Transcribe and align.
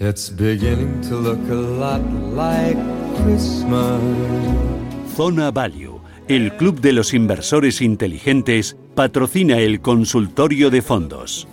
It's 0.00 0.28
beginning 0.30 1.00
to 1.08 1.16
look 1.16 1.38
a 1.50 1.54
lot 1.54 2.00
like 2.34 2.76
Christmas. 3.22 4.00
Zona 5.14 5.50
Value, 5.52 6.00
el 6.28 6.52
Club 6.56 6.80
de 6.80 6.92
los 6.92 7.14
Inversores 7.14 7.80
Inteligentes, 7.80 8.76
patrocina 8.96 9.58
el 9.58 9.80
consultorio 9.80 10.70
de 10.70 10.82
fondos. 10.82 11.46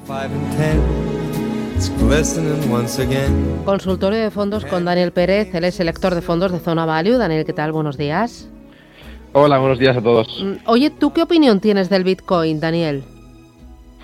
Consultorio 3.66 4.20
de 4.20 4.32
fondos 4.32 4.66
con 4.66 4.86
Daniel 4.86 5.12
Pérez, 5.12 5.54
él 5.54 5.64
es 5.66 5.80
el 5.80 5.86
lector 5.86 6.16
de 6.16 6.22
fondos 6.22 6.52
de 6.52 6.60
Zona 6.60 6.86
Value. 6.86 7.18
Daniel, 7.18 7.46
¿qué 7.46 7.54
tal? 7.54 7.72
Buenos 7.72 7.98
días. 7.98 8.50
Hola, 9.34 9.60
buenos 9.60 9.78
días 9.80 9.96
a 9.96 10.02
todos. 10.02 10.44
Mm, 10.44 10.54
Oye, 10.66 10.90
¿tú 10.90 11.14
qué 11.14 11.22
opinión 11.22 11.60
tienes 11.60 11.90
del 11.90 12.04
Bitcoin, 12.04 12.60
Daniel? 12.60 13.04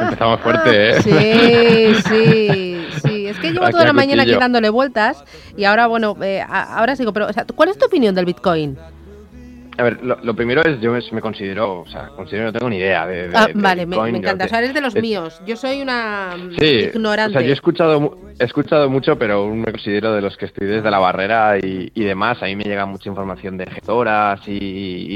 Empezamos 0.00 0.38
Ah, 0.40 0.42
fuerte, 0.42 0.90
¿eh? 0.90 1.02
Sí, 1.02 2.02
sí, 2.08 2.83
sí. 3.02 3.26
Es 3.26 3.38
que 3.38 3.52
llevo 3.52 3.68
toda 3.70 3.84
la 3.84 3.92
mañana 3.92 4.22
aquí 4.22 4.34
dándole 4.34 4.70
vueltas 4.70 5.24
y 5.56 5.64
ahora, 5.64 5.86
bueno, 5.86 6.16
eh, 6.22 6.44
ahora 6.48 6.96
sigo. 6.96 7.12
Pero, 7.12 7.26
o 7.28 7.32
sea, 7.32 7.44
¿cuál 7.54 7.68
es 7.68 7.78
tu 7.78 7.86
opinión 7.86 8.14
del 8.14 8.24
Bitcoin? 8.24 8.78
A 9.76 9.82
ver, 9.82 10.04
lo, 10.04 10.16
lo 10.22 10.34
primero 10.34 10.62
es, 10.62 10.80
yo 10.80 10.92
me, 11.12 11.20
considero, 11.20 11.80
o 11.80 11.86
sea, 11.88 12.08
considero 12.14 12.44
que 12.44 12.52
no 12.52 12.58
tengo 12.60 12.70
ni 12.70 12.76
idea 12.76 13.06
de, 13.06 13.28
de- 13.28 13.36
Ah, 13.36 13.46
de 13.48 13.52
vale, 13.54 13.86
me, 13.86 13.96
Bitcoin, 13.96 14.12
me 14.12 14.18
de- 14.20 14.24
encanta. 14.24 14.44
O 14.44 14.48
sea, 14.48 14.58
eres 14.60 14.72
de 14.74 14.80
los 14.80 14.94
míos. 14.94 15.40
Yo 15.46 15.56
soy 15.56 15.82
una 15.82 16.36
mm, 16.36 16.50
Sí, 16.60 16.66
ignorante. 16.94 17.30
o 17.36 17.40
sea, 17.40 17.42
yo 17.46 17.50
he 17.50 17.54
escuchado, 17.54 18.16
he 18.38 18.44
escuchado 18.44 18.88
mucho, 18.88 19.18
pero 19.18 19.46
me 19.52 19.64
considero 19.72 20.12
de 20.14 20.20
los 20.20 20.36
que 20.36 20.46
estoy 20.46 20.68
desde 20.68 20.90
la 20.90 20.98
barrera 21.00 21.58
y, 21.58 21.90
y 21.92 22.04
demás. 22.04 22.40
A 22.42 22.46
mí 22.46 22.54
me 22.54 22.62
llega 22.64 22.86
mucha 22.86 23.08
información 23.08 23.56
de 23.58 23.66
gestoras 23.66 24.40
y, 24.46 24.52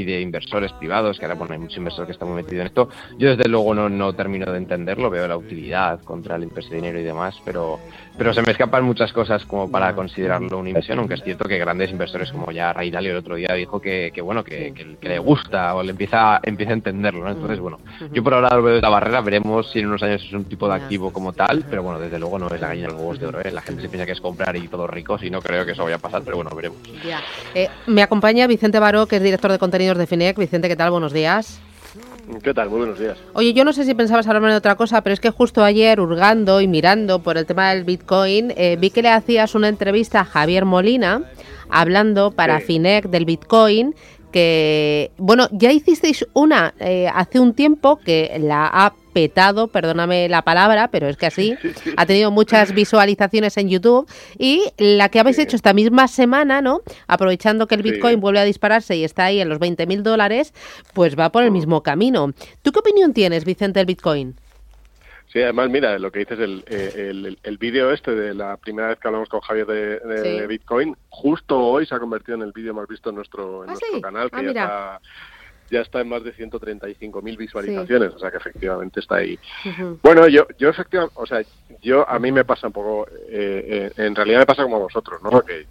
y 0.01 0.05
de 0.05 0.21
inversores 0.23 0.73
privados, 0.73 1.19
que 1.19 1.25
ahora 1.27 1.37
bueno, 1.37 1.53
hay 1.55 1.61
mucho 1.61 1.79
inversor 1.79 2.07
que 2.07 2.13
está 2.13 2.25
muy 2.25 2.35
metido 2.43 2.61
en 2.63 2.67
esto. 2.67 2.89
Yo 3.17 3.37
desde 3.37 3.49
luego 3.49 3.75
no, 3.75 3.89
no 3.89 4.13
termino 4.15 4.51
de 4.51 4.59
entenderlo, 4.59 5.09
veo 5.09 5.29
la 5.29 5.37
utilidad 5.37 6.01
contra 6.03 6.35
el 6.35 6.43
impuesto 6.43 6.71
de 6.75 6.81
dinero 6.81 6.99
y 6.99 7.05
demás, 7.05 7.41
pero, 7.45 7.79
pero 8.19 8.35
se 8.35 8.43
me 8.43 8.51
escapan 8.53 8.85
muchas 8.85 9.13
cosas 9.13 9.45
como 9.47 9.71
para 9.71 9.95
considerarlo 9.95 10.59
una 10.59 10.69
inversión, 10.69 10.99
aunque 10.99 11.15
es 11.15 11.23
cierto 11.23 11.49
que 11.49 11.57
grandes 11.59 11.91
inversores 11.91 12.31
como 12.33 12.51
ya 12.53 12.73
Ray 12.73 12.91
Dalio 12.91 13.13
el 13.13 13.17
otro 13.19 13.37
día 13.37 13.55
dijo 13.55 13.81
que, 13.81 14.11
que 14.13 14.21
bueno, 14.21 14.43
que, 14.45 14.73
que- 14.75 14.97
que 15.01 15.09
le 15.09 15.19
gusta 15.19 15.75
o 15.77 15.83
le 15.83 15.93
empieza, 15.93 16.41
empieza 16.43 16.73
a 16.73 16.75
entenderlo, 16.75 17.23
¿no? 17.25 17.31
Entonces, 17.31 17.61
bueno, 17.61 17.79
yo 18.13 18.23
por 18.23 18.35
ahora 18.35 18.55
lo 18.57 18.63
veo 18.63 18.75
de 18.75 18.83
la 18.83 18.89
barrera, 18.89 19.21
veremos 19.21 19.71
si 19.71 19.79
en 19.79 19.87
unos 19.87 20.03
años 20.03 20.23
es 20.25 20.33
un 20.33 20.45
tipo 20.45 20.69
de 20.69 20.75
activo 20.75 21.11
como 21.13 21.33
tal, 21.33 21.65
pero 21.71 21.83
bueno, 21.83 21.99
desde 22.01 22.19
luego 22.19 22.39
no 22.39 22.49
es 22.49 22.61
la 22.61 22.69
gallina 22.69 22.89
de 22.89 22.93
los 22.93 23.01
huevos 23.01 23.21
de 23.21 23.27
oro, 23.27 23.41
¿eh? 23.41 23.53
La 23.53 23.63
gente 23.63 23.81
se 23.83 23.89
piensa 23.89 24.05
que 24.05 24.13
es 24.13 24.21
comprar 24.21 24.57
y 24.57 24.67
todos 24.69 24.91
ricos 24.91 25.23
y 25.23 25.31
no 25.31 25.41
creo 25.41 25.65
que 25.65 25.73
eso 25.73 25.85
vaya 25.85 25.97
a 25.97 26.01
pasar, 26.01 26.23
pero 26.25 26.37
bueno, 26.37 26.51
veremos. 26.55 26.79
Ya. 27.07 27.21
Eh, 27.55 27.69
me 27.87 28.03
acompaña 28.03 28.47
Vicente 28.49 28.79
Baró, 28.81 29.07
que 29.07 29.17
es 29.17 29.23
director 29.23 29.53
de 29.53 29.59
contenidos 29.59 29.97
de 29.97 30.07
Finec. 30.07 30.37
Vicente, 30.37 30.69
¿qué 30.69 30.77
tal? 30.77 30.91
Buenos 30.91 31.13
días. 31.13 31.61
¿Qué 32.43 32.53
tal? 32.53 32.69
Muy 32.69 32.79
buenos 32.79 32.99
días. 32.99 33.17
Oye, 33.33 33.55
yo 33.55 33.65
no 33.65 33.73
sé 33.73 33.85
si 33.85 33.95
pensabas 33.95 34.27
hablarme 34.27 34.51
de 34.51 34.57
otra 34.57 34.75
cosa, 34.77 35.03
pero 35.03 35.15
es 35.15 35.21
que 35.21 35.31
justo 35.31 35.65
ayer, 35.65 35.99
hurgando 36.01 36.61
y 36.61 36.69
mirando 36.69 37.21
por 37.21 37.39
el 37.39 37.47
tema 37.47 37.71
del 37.71 37.85
Bitcoin, 37.85 38.53
eh, 38.57 38.77
vi 38.79 38.91
que 38.91 39.01
le 39.03 39.09
hacías 39.09 39.55
una 39.55 39.69
entrevista 39.69 40.21
a 40.21 40.25
Javier 40.25 40.65
Molina 40.67 41.23
hablando 41.71 42.31
para 42.31 42.61
Sí. 42.61 42.67
Finec 42.67 43.07
del 43.07 43.25
Bitcoin. 43.25 43.95
Que, 44.33 45.11
bueno, 45.17 45.49
ya 45.53 45.73
hicisteis 45.73 46.27
una 46.35 46.75
eh, 46.81 47.09
hace 47.13 47.41
un 47.41 47.55
tiempo 47.55 47.97
que 47.97 48.37
la 48.41 48.67
ha 48.67 48.93
petado, 49.15 49.69
perdóname 49.69 50.29
la 50.29 50.43
palabra, 50.43 50.89
pero 50.89 51.09
es 51.09 51.17
que 51.17 51.27
así, 51.27 51.55
ha 51.97 52.07
tenido 52.07 52.31
muchas 52.31 52.73
visualizaciones 52.75 53.57
en 53.57 53.69
YouTube. 53.69 54.07
Y 54.39 54.65
la 54.77 55.09
que 55.09 55.19
habéis 55.19 55.37
Sí. 55.37 55.43
hecho 55.43 55.57
esta 55.57 55.73
misma 55.73 56.09
semana, 56.09 56.61
¿no? 56.61 56.83
Aprovechando 57.07 57.67
que 57.67 57.75
el 57.75 57.83
Sí. 57.83 57.91
Bitcoin 57.91 58.21
vuelve 58.21 58.39
a 58.41 58.45
dispararse 58.45 58.97
y 58.97 59.05
está 59.05 59.25
ahí 59.25 59.41
en 59.41 59.49
los 59.49 59.59
20.000 59.59 60.03
dólares, 60.03 60.53
pues 60.93 61.19
va 61.19 61.33
por 61.33 61.43
el 61.43 61.51
mismo 61.51 61.83
camino. 61.83 62.33
¿Tú 62.63 62.71
qué 62.71 62.81
opinión 62.81 63.13
tienes, 63.15 63.45
Vicente, 63.45 63.81
del 63.81 63.87
Bitcoin? 63.87 64.35
Sí, 65.31 65.43
además, 65.43 65.69
mira, 65.69 65.99
lo 65.99 66.11
que 66.11 66.21
dices, 66.21 66.39
el, 66.39 66.65
eh, 66.67 66.93
el, 67.11 67.27
el- 67.27 67.39
el 67.43 67.59
vídeo 67.59 67.91
este 67.93 68.13
de 68.15 68.33
la 68.35 68.57
primera 68.57 68.89
vez 68.89 68.99
que 68.99 69.09
hablamos 69.09 69.29
con 69.29 69.41
Javier 69.41 69.67
de, 69.67 70.01
de 70.01 70.41
Sí. 70.43 70.47
Bitcoin, 70.47 70.97
justo 71.11 71.59
hoy 71.59 71.85
se 71.87 71.95
ha 71.95 71.99
convertido 72.01 72.37
en 72.37 72.43
el 72.43 72.53
vídeo 72.53 72.73
más 72.73 72.89
visto 72.89 73.11
en 73.11 73.17
nuestro, 73.17 73.65
en 73.65 73.71
Ah, 73.71 73.73
nuestro 73.73 73.97
sí. 73.97 74.01
canal, 74.03 74.31
que 74.31 74.37
Ah, 74.37 74.43
ya, 74.43 74.49
mira. 74.49 74.63
está, 74.65 75.01
ya 75.71 75.81
está 75.83 76.01
en 76.01 76.09
más 76.09 76.25
de 76.25 76.33
135.000 76.33 77.37
visualizaciones, 77.37 78.15
o 78.15 78.19
sea 78.19 78.31
que 78.31 78.39
efectivamente 78.39 79.01
está 79.01 79.17
ahí. 79.17 79.39
Bueno, 80.03 80.27
yo, 80.29 80.47
yo 80.59 80.71
efectivamente, 80.71 81.13
o 81.17 81.27
sea, 81.27 81.45
yo 81.83 82.09
a 82.09 82.19
mí 82.19 82.33
me 82.33 82.47
pasa 82.47 82.69
un 82.69 82.73
poco, 82.73 83.07
eh, 83.29 83.65
eh, 83.69 83.93
en 83.97 84.15
realidad 84.15 84.39
me 84.41 84.47
pasa 84.47 84.63
como 84.63 84.77
a 84.77 84.81
vosotros, 84.81 85.21
¿no? 85.23 85.43
Que 85.43 85.67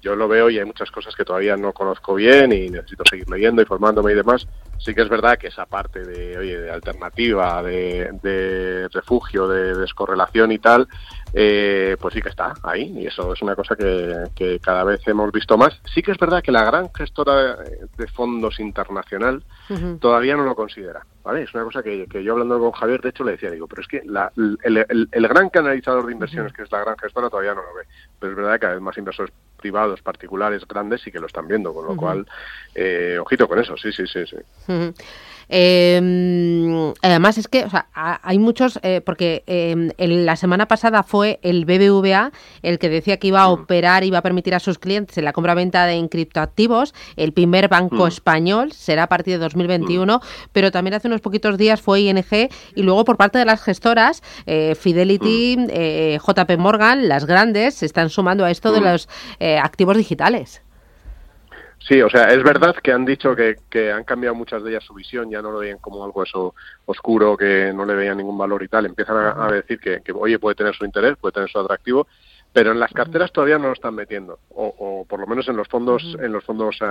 yo 0.00 0.16
lo 0.16 0.26
veo 0.26 0.50
y 0.50 0.58
hay 0.58 0.64
muchas 0.64 0.90
cosas 0.90 1.14
que 1.14 1.24
todavía 1.24 1.56
no 1.56 1.72
conozco 1.72 2.14
bien 2.16 2.52
y 2.52 2.70
necesito 2.70 3.04
seguir 3.08 3.28
leyendo, 3.30 3.62
informándome 3.62 4.12
y 4.12 4.16
demás. 4.16 4.46
Sí 4.78 4.94
que 4.94 5.02
es 5.02 5.08
verdad 5.08 5.38
que 5.38 5.48
esa 5.48 5.66
parte 5.66 6.04
de, 6.04 6.38
oye, 6.38 6.60
de 6.60 6.70
alternativa, 6.70 7.62
de, 7.62 8.10
de 8.22 8.88
refugio, 8.92 9.48
de 9.48 9.74
descorrelación 9.74 10.52
y 10.52 10.58
tal, 10.58 10.86
eh, 11.38 11.98
pues 12.00 12.14
sí 12.14 12.22
que 12.22 12.30
está 12.30 12.58
ahí 12.62 12.94
y 12.98 13.06
eso 13.06 13.34
es 13.34 13.42
una 13.42 13.54
cosa 13.54 13.76
que, 13.76 14.28
que 14.34 14.58
cada 14.58 14.84
vez 14.84 15.06
hemos 15.06 15.30
visto 15.30 15.58
más. 15.58 15.78
Sí 15.84 16.00
que 16.02 16.12
es 16.12 16.18
verdad 16.18 16.42
que 16.42 16.50
la 16.50 16.64
gran 16.64 16.88
gestora 16.94 17.56
de 17.98 18.06
fondos 18.08 18.58
internacional 18.58 19.44
todavía 19.98 20.34
no 20.34 20.44
lo 20.44 20.54
considera, 20.56 21.04
¿vale? 21.22 21.42
Es 21.42 21.52
una 21.52 21.64
cosa 21.64 21.82
que, 21.82 22.06
que 22.06 22.24
yo 22.24 22.32
hablando 22.32 22.58
con 22.58 22.72
Javier, 22.72 23.02
de 23.02 23.10
hecho, 23.10 23.22
le 23.22 23.32
decía, 23.32 23.50
digo, 23.50 23.66
pero 23.66 23.82
es 23.82 23.88
que 23.88 24.00
la- 24.06 24.32
el, 24.36 24.78
el- 24.88 25.08
el 25.12 25.28
gran 25.28 25.50
canalizador 25.50 26.06
de 26.06 26.12
inversiones, 26.12 26.52
que 26.54 26.62
es 26.62 26.72
la 26.72 26.80
gran 26.80 26.96
gestora, 26.96 27.28
todavía 27.28 27.54
no 27.54 27.60
lo 27.62 27.74
ve. 27.74 27.82
Pero 28.18 28.30
es 28.32 28.36
verdad 28.36 28.52
que 28.54 28.60
cada 28.60 28.72
vez 28.74 28.82
más 28.82 28.96
inversores 28.96 29.34
privados, 29.58 30.00
particulares, 30.00 30.66
grandes, 30.66 31.02
sí 31.02 31.12
que 31.12 31.20
lo 31.20 31.26
están 31.26 31.48
viendo, 31.48 31.74
con 31.74 31.84
lo 31.84 31.92
cual, 31.96 32.26
eh, 32.74 33.18
ojito 33.20 33.46
con 33.46 33.58
eso, 33.58 33.76
sí, 33.76 33.92
sí, 33.92 34.06
sí, 34.06 34.24
sí. 34.26 34.36
Eh, 35.48 36.92
además 37.02 37.38
es 37.38 37.48
que 37.48 37.64
o 37.64 37.70
sea, 37.70 37.86
ha- 37.94 38.20
hay 38.22 38.38
muchos, 38.38 38.78
eh, 38.82 39.00
porque 39.04 39.44
eh, 39.46 39.90
el- 39.98 40.26
la 40.26 40.36
semana 40.36 40.66
pasada 40.66 41.02
fue 41.02 41.38
el 41.42 41.64
BBVA 41.64 42.32
el 42.62 42.78
que 42.78 42.88
decía 42.88 43.16
que 43.18 43.28
iba 43.28 43.40
a 43.42 43.48
operar, 43.48 44.04
iba 44.04 44.18
a 44.18 44.22
permitir 44.22 44.54
a 44.54 44.58
sus 44.60 44.78
clientes 44.78 45.16
en 45.18 45.24
la 45.24 45.32
compra-venta 45.32 45.86
de 45.86 46.06
criptoactivos, 46.08 46.94
el 47.16 47.32
primer 47.32 47.68
banco 47.68 48.04
Mm. 48.04 48.08
español, 48.08 48.72
será 48.72 49.04
a 49.04 49.08
partir 49.08 49.34
de 49.34 49.38
2021, 49.38 50.20
pero 50.52 50.70
también 50.70 50.94
hace 50.94 51.08
unos 51.08 51.20
poquitos 51.20 51.56
días 51.58 51.80
fue 51.80 52.00
ING 52.00 52.24
y 52.74 52.82
luego 52.82 53.04
por 53.04 53.16
parte 53.16 53.38
de 53.38 53.44
las 53.44 53.62
gestoras, 53.62 54.22
eh, 54.46 54.74
Fidelity, 54.78 55.56
eh, 55.70 56.18
JP 56.20 56.56
Morgan, 56.58 57.08
las 57.08 57.24
grandes, 57.26 57.74
se 57.74 57.86
están 57.86 58.10
sumando 58.10 58.44
a 58.44 58.50
esto 58.50 58.72
de 58.72 58.80
Mm. 58.80 58.84
los 58.84 59.08
eh, 59.40 59.58
activos 59.58 59.96
digitales. 59.96 60.62
Sí, 61.88 62.02
o 62.02 62.10
sea, 62.10 62.32
es 62.32 62.42
verdad 62.42 62.74
que 62.82 62.90
han 62.90 63.04
dicho 63.04 63.36
que, 63.36 63.56
que 63.70 63.92
han 63.92 64.02
cambiado 64.02 64.34
muchas 64.34 64.60
de 64.64 64.70
ellas 64.70 64.82
su 64.82 64.92
visión, 64.92 65.30
ya 65.30 65.40
no 65.40 65.52
lo 65.52 65.60
veían 65.60 65.78
como 65.78 66.04
algo 66.04 66.24
eso 66.24 66.52
oscuro, 66.84 67.36
que 67.36 67.72
no 67.72 67.84
le 67.84 67.94
veían 67.94 68.16
ningún 68.16 68.36
valor 68.36 68.60
y 68.64 68.68
tal. 68.68 68.86
Empiezan 68.86 69.16
a, 69.16 69.46
a 69.46 69.52
decir 69.52 69.78
que, 69.78 70.00
que, 70.02 70.10
oye, 70.10 70.40
puede 70.40 70.56
tener 70.56 70.74
su 70.74 70.84
interés, 70.84 71.16
puede 71.16 71.34
tener 71.34 71.48
su 71.48 71.60
atractivo, 71.60 72.08
pero 72.52 72.72
en 72.72 72.80
las 72.80 72.92
carteras 72.92 73.30
todavía 73.30 73.58
no 73.58 73.68
lo 73.68 73.74
están 73.74 73.94
metiendo, 73.94 74.40
o, 74.48 74.74
o 74.78 75.04
por 75.04 75.20
lo 75.20 75.28
menos 75.28 75.46
en 75.46 75.56
los 75.56 75.68
fondos, 75.68 76.02
en 76.20 76.32
los 76.32 76.42
fondos 76.42 76.76
eh, 76.80 76.86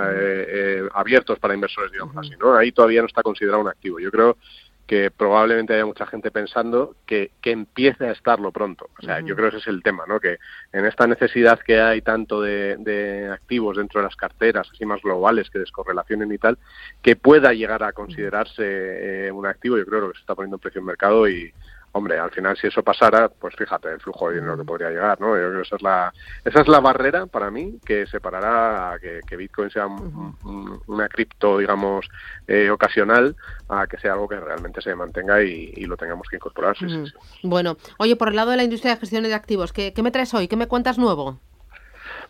eh, 0.48 0.88
abiertos 0.94 1.38
para 1.40 1.54
inversores, 1.54 1.92
digamos 1.92 2.16
así, 2.16 2.30
¿no? 2.38 2.54
Ahí 2.54 2.72
todavía 2.72 3.02
no 3.02 3.06
está 3.06 3.22
considerado 3.22 3.60
un 3.60 3.68
activo. 3.68 4.00
Yo 4.00 4.10
creo 4.10 4.38
que 4.86 5.10
probablemente 5.10 5.74
haya 5.74 5.84
mucha 5.84 6.06
gente 6.06 6.30
pensando 6.30 6.94
que, 7.06 7.32
que 7.40 7.50
empiece 7.50 8.06
a 8.06 8.12
estarlo 8.12 8.52
pronto. 8.52 8.88
O 8.98 9.02
sea, 9.02 9.20
yo 9.20 9.34
creo 9.34 9.50
que 9.50 9.56
ese 9.56 9.70
es 9.70 9.74
el 9.74 9.82
tema, 9.82 10.04
¿no? 10.06 10.20
Que 10.20 10.38
en 10.72 10.86
esta 10.86 11.06
necesidad 11.06 11.58
que 11.58 11.80
hay 11.80 12.02
tanto 12.02 12.40
de, 12.40 12.76
de 12.78 13.28
activos 13.32 13.76
dentro 13.76 14.00
de 14.00 14.06
las 14.06 14.16
carteras, 14.16 14.68
así 14.72 14.84
más 14.84 15.02
globales, 15.02 15.50
que 15.50 15.58
descorrelacionen 15.58 16.30
y 16.32 16.38
tal, 16.38 16.58
que 17.02 17.16
pueda 17.16 17.52
llegar 17.52 17.82
a 17.82 17.92
considerarse 17.92 19.26
eh, 19.26 19.32
un 19.32 19.46
activo, 19.46 19.76
yo 19.76 19.86
creo 19.86 20.08
que 20.08 20.14
se 20.14 20.20
está 20.20 20.34
poniendo 20.34 20.56
en 20.56 20.60
precio 20.60 20.80
en 20.80 20.86
mercado 20.86 21.28
y, 21.28 21.52
hombre, 21.96 22.18
al 22.18 22.30
final 22.30 22.56
si 22.56 22.66
eso 22.66 22.82
pasara, 22.82 23.28
pues 23.28 23.54
fíjate 23.56 23.88
el 23.90 24.00
flujo 24.00 24.28
de 24.28 24.36
dinero 24.36 24.56
que 24.56 24.64
podría 24.64 24.90
llegar, 24.90 25.20
¿no? 25.20 25.28
Yo 25.28 25.48
creo 25.48 25.52
que 25.56 25.62
esa 25.62 25.76
es 25.76 25.82
la, 25.82 26.14
esa 26.44 26.60
es 26.60 26.68
la 26.68 26.80
barrera 26.80 27.26
para 27.26 27.50
mí 27.50 27.80
que 27.84 28.06
separará 28.06 28.92
a 28.92 28.98
que, 28.98 29.20
que 29.26 29.36
Bitcoin 29.36 29.70
sea 29.70 29.86
un- 29.86 30.36
un- 30.44 30.80
una 30.86 31.08
cripto, 31.08 31.58
digamos, 31.58 32.06
eh, 32.46 32.70
ocasional 32.70 33.36
a 33.68 33.86
que 33.86 33.98
sea 33.98 34.12
algo 34.12 34.28
que 34.28 34.38
realmente 34.38 34.80
se 34.80 34.94
mantenga 34.94 35.42
y, 35.42 35.72
y 35.76 35.84
lo 35.86 35.96
tengamos 35.96 36.28
que 36.28 36.36
incorporar. 36.36 36.76
sí, 36.76 36.88
sí, 36.88 36.94
Ujú. 36.96 37.06
sí. 37.06 37.12
Bueno, 37.42 37.76
oye, 37.98 38.16
por 38.16 38.28
el 38.28 38.36
lado 38.36 38.50
de 38.50 38.56
la 38.58 38.64
industria 38.64 38.94
de 38.94 39.00
gestión 39.00 39.22
de 39.24 39.34
activos, 39.34 39.72
¿qué, 39.72 39.92
qué 39.92 40.02
me 40.02 40.10
traes 40.10 40.32
hoy? 40.34 40.48
¿Qué 40.48 40.56
me 40.56 40.68
cuentas 40.68 40.98
nuevo? 40.98 41.40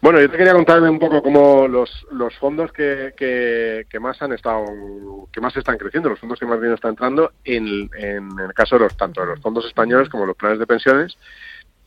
Bueno, 0.01 0.21
yo 0.21 0.31
te 0.31 0.37
quería 0.37 0.53
contarme 0.53 0.91
un 0.91 0.99
poco 0.99 1.23
cómo 1.23 1.67
los, 1.67 2.07
los 2.13 2.35
fondos 2.37 2.71
que, 2.73 3.15
que, 3.17 3.87
que 3.89 4.01
más 4.01 4.21
han 4.21 4.33
estado, 4.33 4.65
que 5.33 5.41
más 5.41 5.57
están 5.57 5.79
creciendo, 5.79 6.11
los 6.11 6.21
fondos 6.21 6.39
que 6.39 6.47
más 6.47 6.61
bien 6.61 6.75
están 6.75 6.91
entrando, 6.91 7.33
en, 7.45 7.91
en 7.99 8.39
el 8.39 8.53
caso 8.55 8.77
de 8.77 8.83
los 8.85 8.97
tanto 8.97 9.23
de 9.23 9.29
los 9.29 9.41
fondos 9.41 9.67
españoles 9.67 10.09
como 10.09 10.27
los 10.27 10.37
planes 10.37 10.59
de 10.59 10.67
pensiones, 10.67 11.17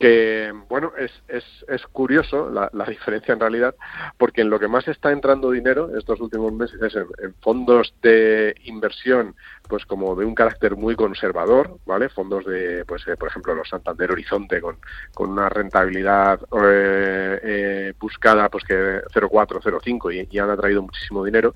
que 0.00 0.52
bueno 0.68 0.92
es, 0.98 1.12
es, 1.28 1.44
es 1.68 1.86
curioso 1.88 2.48
la, 2.48 2.70
la, 2.72 2.86
diferencia 2.86 3.34
en 3.34 3.40
realidad 3.40 3.74
porque 4.16 4.40
en 4.40 4.48
lo 4.48 4.58
que 4.58 4.66
más 4.66 4.88
está 4.88 5.12
entrando 5.12 5.50
dinero 5.50 5.90
estos 5.96 6.20
últimos 6.20 6.52
meses 6.54 6.80
es 6.80 6.96
en, 6.96 7.34
fondos 7.40 7.94
de 8.02 8.54
inversión 8.64 9.36
pues 9.68 9.84
como 9.84 10.16
de 10.16 10.24
un 10.24 10.34
carácter 10.34 10.74
muy 10.74 10.96
conservador 10.96 11.78
vale 11.84 12.08
fondos 12.08 12.46
de 12.46 12.84
pues 12.86 13.06
eh, 13.08 13.16
por 13.16 13.28
ejemplo 13.28 13.54
los 13.54 13.68
Santander 13.68 14.10
Horizonte 14.10 14.62
con, 14.62 14.78
con 15.14 15.30
una 15.30 15.50
rentabilidad 15.50 16.40
eh, 16.62 17.40
eh, 17.42 17.94
buscada 18.00 18.48
pues 18.48 18.64
que 18.64 18.74
0,4 18.74 19.60
0,5 19.60 20.14
y, 20.14 20.34
y 20.34 20.38
han 20.38 20.50
atraído 20.50 20.82
muchísimo 20.82 21.24
dinero. 21.24 21.54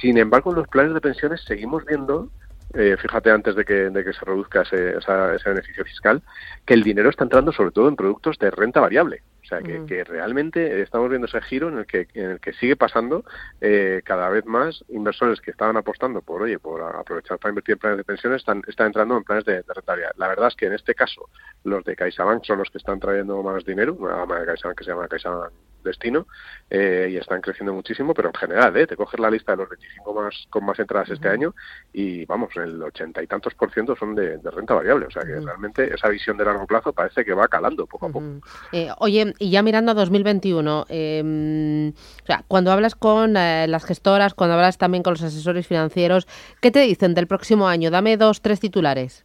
Sin 0.00 0.18
embargo 0.18 0.50
en 0.50 0.56
los 0.58 0.68
planes 0.68 0.94
de 0.94 1.00
pensiones 1.00 1.42
seguimos 1.44 1.84
viendo 1.84 2.30
eh, 2.74 2.96
fíjate 3.00 3.30
antes 3.30 3.54
de 3.56 3.64
que, 3.64 3.90
de 3.90 4.04
que 4.04 4.12
se 4.12 4.24
reduzca 4.24 4.62
ese, 4.62 4.96
ese, 4.96 5.48
beneficio 5.48 5.84
fiscal, 5.84 6.22
que 6.64 6.74
el 6.74 6.82
dinero 6.82 7.10
está 7.10 7.24
entrando 7.24 7.52
sobre 7.52 7.72
todo 7.72 7.88
en 7.88 7.96
productos 7.96 8.38
de 8.38 8.50
renta 8.50 8.80
variable. 8.80 9.22
O 9.42 9.46
sea, 9.50 9.62
que, 9.62 9.84
que 9.84 10.04
realmente 10.04 10.80
estamos 10.80 11.08
viendo 11.08 11.26
ese 11.26 11.40
giro 11.40 11.68
en 11.68 11.78
el 11.78 11.86
que, 11.86 12.06
en 12.14 12.32
el 12.32 12.40
que 12.40 12.52
sigue 12.52 12.76
pasando 12.76 13.24
eh, 13.60 14.00
cada 14.04 14.28
vez 14.28 14.46
más 14.46 14.84
inversores 14.88 15.40
que 15.40 15.50
estaban 15.50 15.76
apostando 15.76 16.22
por, 16.22 16.42
oye, 16.42 16.60
por 16.60 16.80
aprovechar 16.82 17.38
para 17.38 17.50
invertir 17.50 17.72
en 17.72 17.78
planes 17.80 17.98
de 17.98 18.04
pensiones, 18.04 18.42
están, 18.42 18.62
están 18.68 18.88
entrando 18.88 19.16
en 19.16 19.24
planes 19.24 19.44
de, 19.44 19.54
de 19.54 19.74
rentabilidad. 19.74 20.12
La 20.16 20.28
verdad 20.28 20.48
es 20.48 20.54
que 20.54 20.66
en 20.66 20.74
este 20.74 20.94
caso 20.94 21.28
los 21.64 21.82
de 21.84 21.96
CaixaBank 21.96 22.44
son 22.44 22.58
los 22.58 22.70
que 22.70 22.78
están 22.78 23.00
trayendo 23.00 23.42
más 23.42 23.64
dinero, 23.64 23.94
una 23.94 24.18
gama 24.18 24.38
de 24.38 24.46
CaixaBank 24.46 24.78
que 24.78 24.84
se 24.84 24.90
llama 24.90 25.08
CaixaBank 25.08 25.52
destino 25.82 26.26
eh, 26.68 27.08
y 27.10 27.16
están 27.16 27.40
creciendo 27.40 27.74
muchísimo, 27.74 28.14
pero 28.14 28.28
en 28.28 28.34
general, 28.34 28.76
¿eh? 28.76 28.86
te 28.86 28.96
coges 28.96 29.18
la 29.18 29.30
lista 29.30 29.52
de 29.52 29.58
los 29.58 29.68
25 29.68 30.14
más 30.14 30.46
con 30.50 30.64
más 30.64 30.78
entradas 30.78 31.10
este 31.10 31.28
año 31.28 31.54
y 31.92 32.24
vamos, 32.26 32.50
el 32.56 32.82
ochenta 32.82 33.22
y 33.22 33.26
tantos 33.26 33.54
por 33.54 33.72
ciento 33.72 33.96
son 33.96 34.14
de, 34.14 34.38
renta 34.38 34.74
variable, 34.74 35.06
o 35.06 35.10
sea 35.10 35.22
que 35.22 35.40
realmente 35.40 35.92
esa 35.94 36.08
visión 36.08 36.36
de 36.36 36.44
largo 36.44 36.66
plazo 36.66 36.92
parece 36.92 37.24
que 37.24 37.34
va 37.34 37.48
calando 37.48 37.86
poco 37.86 38.06
a 38.06 38.08
poco. 38.10 38.40
Eh, 38.72 38.88
oye, 38.98 39.34
y 39.38 39.50
ya 39.50 39.62
mirando 39.62 39.92
a 39.92 39.94
2021, 39.94 40.86
em, 40.88 41.88
o 41.88 42.26
sea, 42.26 42.44
cuando 42.46 42.72
hablas 42.72 42.94
con 42.94 43.36
eh, 43.36 43.66
las 43.68 43.84
gestoras, 43.84 44.34
cuando 44.34 44.54
hablas 44.54 44.78
también 44.78 45.02
con 45.02 45.14
los 45.14 45.22
asesores 45.22 45.66
financieros, 45.66 46.26
¿qué 46.60 46.70
te 46.70 46.80
dicen 46.80 47.14
del 47.14 47.26
próximo 47.26 47.68
año? 47.68 47.90
Dame 47.90 48.16
dos, 48.16 48.42
tres 48.42 48.60
titulares. 48.60 49.24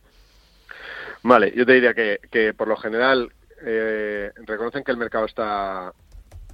Vale, 1.24 1.54
yo 1.56 1.66
te 1.66 1.74
diría 1.74 1.94
que, 1.94 2.20
que 2.30 2.54
por 2.54 2.68
lo 2.68 2.78
general 2.78 3.32
eh, 3.64 4.32
reconocen 4.46 4.84
que 4.84 4.92
el 4.92 4.98
mercado 4.98 5.26
está 5.26 5.92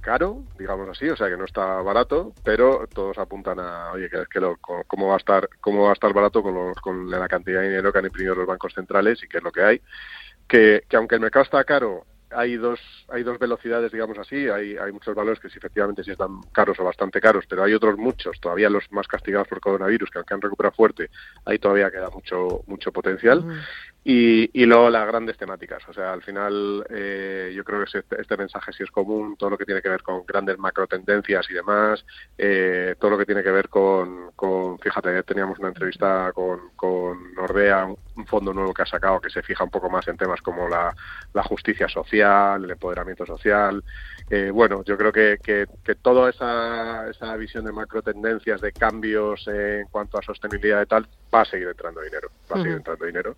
caro, 0.02 0.44
digamos 0.58 0.88
así, 0.90 1.08
o 1.08 1.16
sea 1.16 1.30
que 1.30 1.36
no 1.36 1.44
está 1.44 1.80
barato, 1.80 2.34
pero 2.44 2.86
todos 2.92 3.16
apuntan 3.16 3.58
a, 3.60 3.92
oye, 3.92 4.10
que, 4.10 4.24
que 4.30 4.40
lo, 4.40 4.58
cómo 4.58 5.08
va 5.08 5.14
a 5.14 5.18
estar, 5.18 5.48
cómo 5.60 5.84
va 5.84 5.90
a 5.90 5.94
estar 5.94 6.12
barato 6.12 6.42
con, 6.42 6.54
los, 6.54 6.76
con 6.78 7.10
la 7.10 7.26
cantidad 7.28 7.60
de 7.60 7.68
dinero 7.68 7.92
que 7.92 7.98
han 8.00 8.04
imprimido 8.04 8.34
los 8.34 8.46
bancos 8.46 8.74
centrales 8.74 9.22
y 9.22 9.28
qué 9.28 9.38
es 9.38 9.42
lo 9.42 9.52
que 9.52 9.62
hay. 9.62 9.80
Que, 10.46 10.82
que 10.88 10.96
aunque 10.96 11.14
el 11.14 11.22
mercado 11.22 11.44
está 11.44 11.64
caro, 11.64 12.04
hay 12.34 12.56
dos 12.56 12.80
hay 13.08 13.22
dos 13.22 13.38
velocidades 13.38 13.92
digamos 13.92 14.18
así 14.18 14.48
hay 14.48 14.76
hay 14.76 14.92
muchos 14.92 15.14
valores 15.14 15.38
que 15.40 15.48
efectivamente 15.48 16.02
sí 16.02 16.12
están 16.12 16.40
caros 16.52 16.78
o 16.80 16.84
bastante 16.84 17.20
caros 17.20 17.44
pero 17.48 17.62
hay 17.62 17.74
otros 17.74 17.98
muchos 17.98 18.40
todavía 18.40 18.70
los 18.70 18.90
más 18.90 19.06
castigados 19.06 19.48
por 19.48 19.60
coronavirus 19.60 20.10
que 20.10 20.18
aunque 20.18 20.34
han 20.34 20.40
recuperado 20.40 20.74
fuerte 20.74 21.10
ahí 21.44 21.58
todavía 21.58 21.90
queda 21.90 22.08
mucho 22.10 22.62
mucho 22.66 22.92
potencial 22.92 23.44
y, 24.04 24.50
y 24.60 24.66
luego 24.66 24.90
las 24.90 25.06
grandes 25.06 25.36
temáticas. 25.36 25.82
O 25.88 25.92
sea, 25.92 26.12
al 26.12 26.22
final 26.22 26.84
eh, 26.90 27.52
yo 27.54 27.62
creo 27.62 27.84
que 27.84 27.98
este, 27.98 28.20
este, 28.20 28.36
mensaje 28.36 28.72
sí 28.72 28.82
es 28.82 28.90
común, 28.90 29.36
todo 29.36 29.50
lo 29.50 29.58
que 29.58 29.64
tiene 29.64 29.80
que 29.80 29.88
ver 29.88 30.02
con 30.02 30.24
grandes 30.26 30.58
macro 30.58 30.86
tendencias 30.86 31.48
y 31.50 31.54
demás, 31.54 32.04
eh, 32.36 32.96
todo 32.98 33.12
lo 33.12 33.18
que 33.18 33.26
tiene 33.26 33.42
que 33.42 33.50
ver 33.50 33.68
con, 33.68 34.32
con 34.34 34.78
fíjate, 34.78 35.22
teníamos 35.22 35.58
una 35.58 35.68
entrevista 35.68 36.32
con, 36.34 36.70
con 36.74 37.32
Nordea, 37.34 37.86
un 37.86 38.26
fondo 38.26 38.52
nuevo 38.52 38.74
que 38.74 38.82
ha 38.82 38.86
sacado 38.86 39.20
que 39.20 39.30
se 39.30 39.42
fija 39.42 39.64
un 39.64 39.70
poco 39.70 39.88
más 39.88 40.06
en 40.08 40.16
temas 40.16 40.40
como 40.42 40.68
la, 40.68 40.94
la 41.32 41.42
justicia 41.44 41.88
social, 41.88 42.64
el 42.64 42.70
empoderamiento 42.70 43.24
social. 43.24 43.82
Eh, 44.30 44.50
bueno, 44.50 44.82
yo 44.84 44.96
creo 44.96 45.12
que, 45.12 45.38
que, 45.42 45.66
que, 45.84 45.94
toda 45.94 46.30
esa, 46.30 47.08
esa 47.10 47.36
visión 47.36 47.64
de 47.64 47.72
macro 47.72 48.02
tendencias, 48.02 48.60
de 48.60 48.72
cambios 48.72 49.46
en 49.46 49.86
cuanto 49.88 50.18
a 50.18 50.22
sostenibilidad 50.22 50.82
y 50.82 50.86
tal, 50.86 51.06
va 51.34 51.42
a 51.42 51.44
seguir 51.44 51.68
entrando 51.68 52.00
dinero, 52.00 52.30
va 52.50 52.56
a 52.56 52.62
seguir 52.62 52.76
entrando 52.76 53.06
dinero 53.06 53.36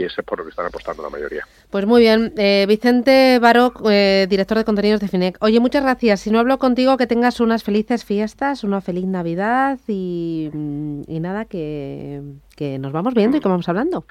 y 0.00 0.04
es 0.04 0.14
por 0.24 0.38
lo 0.38 0.44
que 0.44 0.50
están 0.50 0.66
apostando 0.66 1.02
la 1.02 1.10
mayoría. 1.10 1.46
Pues 1.70 1.86
muy 1.86 2.00
bien, 2.00 2.32
eh, 2.36 2.64
Vicente 2.68 3.38
Baroc, 3.38 3.82
eh, 3.88 4.26
director 4.28 4.58
de 4.58 4.64
contenidos 4.64 5.00
de 5.00 5.08
FINEC. 5.08 5.36
Oye, 5.40 5.60
muchas 5.60 5.82
gracias. 5.82 6.20
Si 6.20 6.30
no 6.30 6.38
hablo 6.38 6.58
contigo, 6.58 6.96
que 6.96 7.06
tengas 7.06 7.40
unas 7.40 7.62
felices 7.62 8.04
fiestas, 8.04 8.64
una 8.64 8.80
feliz 8.80 9.04
Navidad 9.04 9.78
y, 9.86 10.50
y 11.06 11.20
nada, 11.20 11.44
que, 11.44 12.22
que 12.56 12.78
nos 12.78 12.92
vamos 12.92 13.14
viendo 13.14 13.36
y 13.36 13.40
que 13.40 13.48
vamos 13.48 13.68
hablando. 13.68 14.04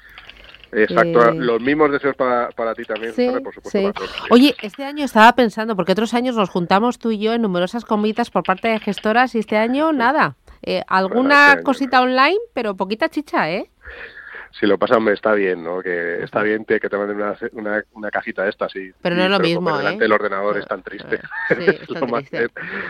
Exacto, 0.71 1.29
eh, 1.29 1.33
los 1.33 1.59
mismos 1.61 1.91
deseos 1.91 2.15
para, 2.15 2.49
para 2.51 2.75
ti 2.75 2.83
también, 2.83 3.13
sí, 3.13 3.27
por 3.43 3.53
supuesto. 3.53 4.05
Sí. 4.05 4.11
Oye, 4.29 4.55
este 4.61 4.83
año 4.83 5.03
estaba 5.03 5.33
pensando, 5.33 5.75
porque 5.75 5.93
otros 5.93 6.13
años 6.13 6.35
nos 6.35 6.49
juntamos 6.49 6.99
tú 6.99 7.09
y 7.09 7.17
yo 7.17 7.33
en 7.33 7.41
numerosas 7.41 7.85
comidas 7.85 8.29
por 8.29 8.43
parte 8.43 8.67
de 8.67 8.79
gestoras 8.79 9.33
y 9.33 9.39
este 9.39 9.57
año 9.57 9.91
nada. 9.93 10.35
Eh, 10.61 10.83
alguna 10.87 11.53
este 11.53 11.63
cosita 11.63 12.01
online, 12.01 12.37
pero 12.53 12.75
poquita 12.75 13.09
chicha, 13.09 13.49
¿eh? 13.49 13.71
Si 14.51 14.65
lo 14.65 14.77
pasa, 14.77 14.97
hombre, 14.97 15.13
está 15.13 15.33
bien, 15.33 15.63
¿no? 15.63 15.81
Que 15.81 16.23
está 16.23 16.41
bien 16.41 16.65
que 16.65 16.79
te 16.79 16.97
manden 16.97 17.17
una, 17.17 17.35
una, 17.53 17.83
una 17.93 18.11
cajita 18.11 18.43
de 18.43 18.49
estas. 18.49 18.75
Y, 18.75 18.91
pero 19.01 19.15
no 19.15 19.23
es 19.23 19.29
lo 19.29 19.39
mismo, 19.39 19.75
delante 19.77 20.03
¿eh? 20.03 20.05
del 20.05 20.11
ordenador 20.11 20.57
es 20.57 20.67
tan 20.67 20.83
triste. 20.83 21.19
Sí, 21.49 21.65
es 21.65 21.89
lo, 21.89 22.07
más, 22.07 22.23
triste. 22.25 22.47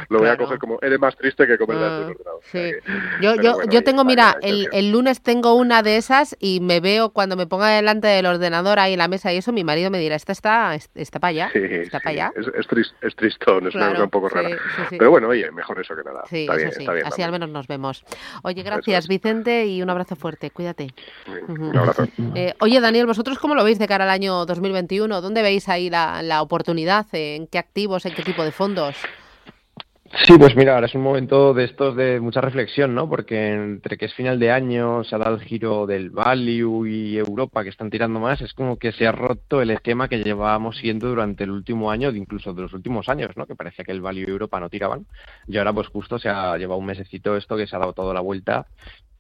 lo, 0.10 0.20
voy 0.20 0.28
a 0.28 0.36
coger 0.36 0.60
como, 0.60 0.80
eres 0.82 1.00
más 1.00 1.16
triste 1.16 1.48
que 1.48 1.58
comer 1.58 1.78
delante 1.78 2.00
del 2.00 2.12
ordenador. 2.12 2.42
Sí. 2.44 2.58
O 2.58 2.62
sea 2.62 2.72
que, 2.72 3.24
yo 3.24 3.36
yo, 3.36 3.54
bueno, 3.54 3.72
yo 3.72 3.84
tengo, 3.84 4.04
mira, 4.04 4.36
el, 4.42 4.68
el, 4.74 4.92
lunes 4.92 5.22
tengo 5.22 5.54
una 5.54 5.82
de 5.82 5.96
esas 5.96 6.36
y 6.40 6.60
me 6.60 6.82
veo 6.82 7.12
cuando 7.12 7.38
me 7.38 7.48
ponga 7.48 7.70
delante 7.70 8.08
del 8.08 8.26
ordenador 8.26 8.80
ahí 8.80 8.94
en 8.94 9.00
la 9.00 9.08
mesa 9.08 9.32
y 9.32 9.38
eso, 9.38 9.54
mi 9.54 9.64
marido 9.64 9.90
me 9.90 10.00
dirá, 10.00 10.16
esta 10.16 10.34
está, 10.34 10.76
está 10.76 11.20
para 11.20 11.30
allá. 11.30 11.50
Sí, 11.54 11.60
está 11.64 12.00
para 12.00 12.10
allá. 12.12 12.34
Es, 12.36 12.48
es, 12.54 12.68
trist, 12.68 12.92
es 13.02 13.16
tristón, 13.16 13.68
es 13.68 13.74
claro, 13.74 13.92
una 13.92 13.94
cosa 13.94 14.04
un 14.04 14.10
poco 14.10 14.30
rara. 14.30 14.58
Pero 14.90 15.10
bueno, 15.10 15.30
oye, 15.30 15.50
mejor 15.52 15.80
eso 15.80 15.96
que 15.96 16.04
nada. 16.04 16.24
Sí, 16.30 16.42
está 16.42 16.56
bien, 16.56 16.72
sí. 16.74 16.80
está 16.82 16.94
bien. 16.94 17.06
Así 17.06 17.22
al 17.22 17.32
menos 17.32 17.50
nos 17.50 17.68
vemos. 17.68 18.04
Oye, 18.44 18.62
gracias, 18.64 19.08
Vicente, 19.08 19.66
y 19.68 19.82
un 19.82 19.90
abrazo 19.90 20.16
fuerte. 20.16 20.52
Cuídate. 20.52 20.94
Un 21.50 21.76
abrazo. 21.76 22.08
Eh, 22.36 22.54
oye, 22.60 22.80
Daniel, 22.80 23.08
¿vosotros 23.08 23.40
cómo 23.40 23.56
lo 23.56 23.64
veis 23.64 23.80
de 23.80 23.88
cara 23.88 24.04
al 24.04 24.10
año 24.12 24.46
2021? 24.46 25.22
¿Dónde 25.22 25.42
veis 25.42 25.68
ahí 25.68 25.90
la, 25.90 26.22
la 26.22 26.42
oportunidad? 26.42 27.08
¿En 27.12 27.48
qué 27.48 27.58
activos? 27.58 28.06
¿En 28.06 28.14
qué 28.14 28.22
tipo 28.22 28.44
de 28.44 28.52
fondos? 28.52 28.96
Sí, 30.26 30.34
pues 30.40 30.56
mira, 30.56 30.74
ahora 30.74 30.88
es 30.88 30.96
un 30.96 31.04
momento 31.04 31.54
de 31.54 31.66
estos 31.66 31.96
de 31.96 32.20
mucha 32.20 32.42
reflexión, 32.42 32.96
¿no? 32.96 33.08
Porque 33.08 33.54
entre 33.54 33.96
que 33.96 34.06
es 34.06 34.14
final 34.16 34.40
de 34.40 34.52
año, 34.52 35.04
se 35.04 35.16
ha 35.16 35.20
dado 35.20 35.36
el 35.36 35.42
giro 35.42 35.86
del 35.86 36.10
value 36.10 36.88
y 36.88 37.18
Europa 37.18 37.64
que 37.64 37.70
están 37.70 37.92
tirando 37.92 38.20
más, 38.20 38.42
es 38.42 38.54
como 38.54 38.78
que 38.78 38.92
se 38.92 39.06
ha 39.06 39.12
roto 39.12 39.62
el 39.62 39.70
esquema 39.70 40.08
que 40.08 40.24
llevábamos 40.24 40.78
siendo 40.78 41.10
durante 41.10 41.44
el 41.44 41.52
último 41.52 41.92
año, 41.92 42.10
incluso 42.10 42.54
de 42.56 42.64
los 42.64 42.74
últimos 42.74 43.08
años, 43.08 43.38
¿no? 43.38 43.46
Que 43.46 43.56
parecía 43.56 43.86
que 43.86 43.92
el 43.92 44.02
value 44.02 44.26
y 44.28 44.32
Europa 44.32 44.60
no 44.60 44.70
tiraban. 44.70 45.06
Y 45.48 45.58
ahora 45.58 45.74
pues 45.74 45.88
justo 45.90 46.18
se 46.18 46.28
ha 46.28 46.58
llevado 46.58 46.80
un 46.80 46.88
mesecito 46.88 47.38
esto 47.38 47.56
que 47.56 47.68
se 47.68 47.76
ha 47.76 47.80
dado 47.80 47.94
toda 47.94 48.14
la 48.14 48.22
vuelta 48.22 48.66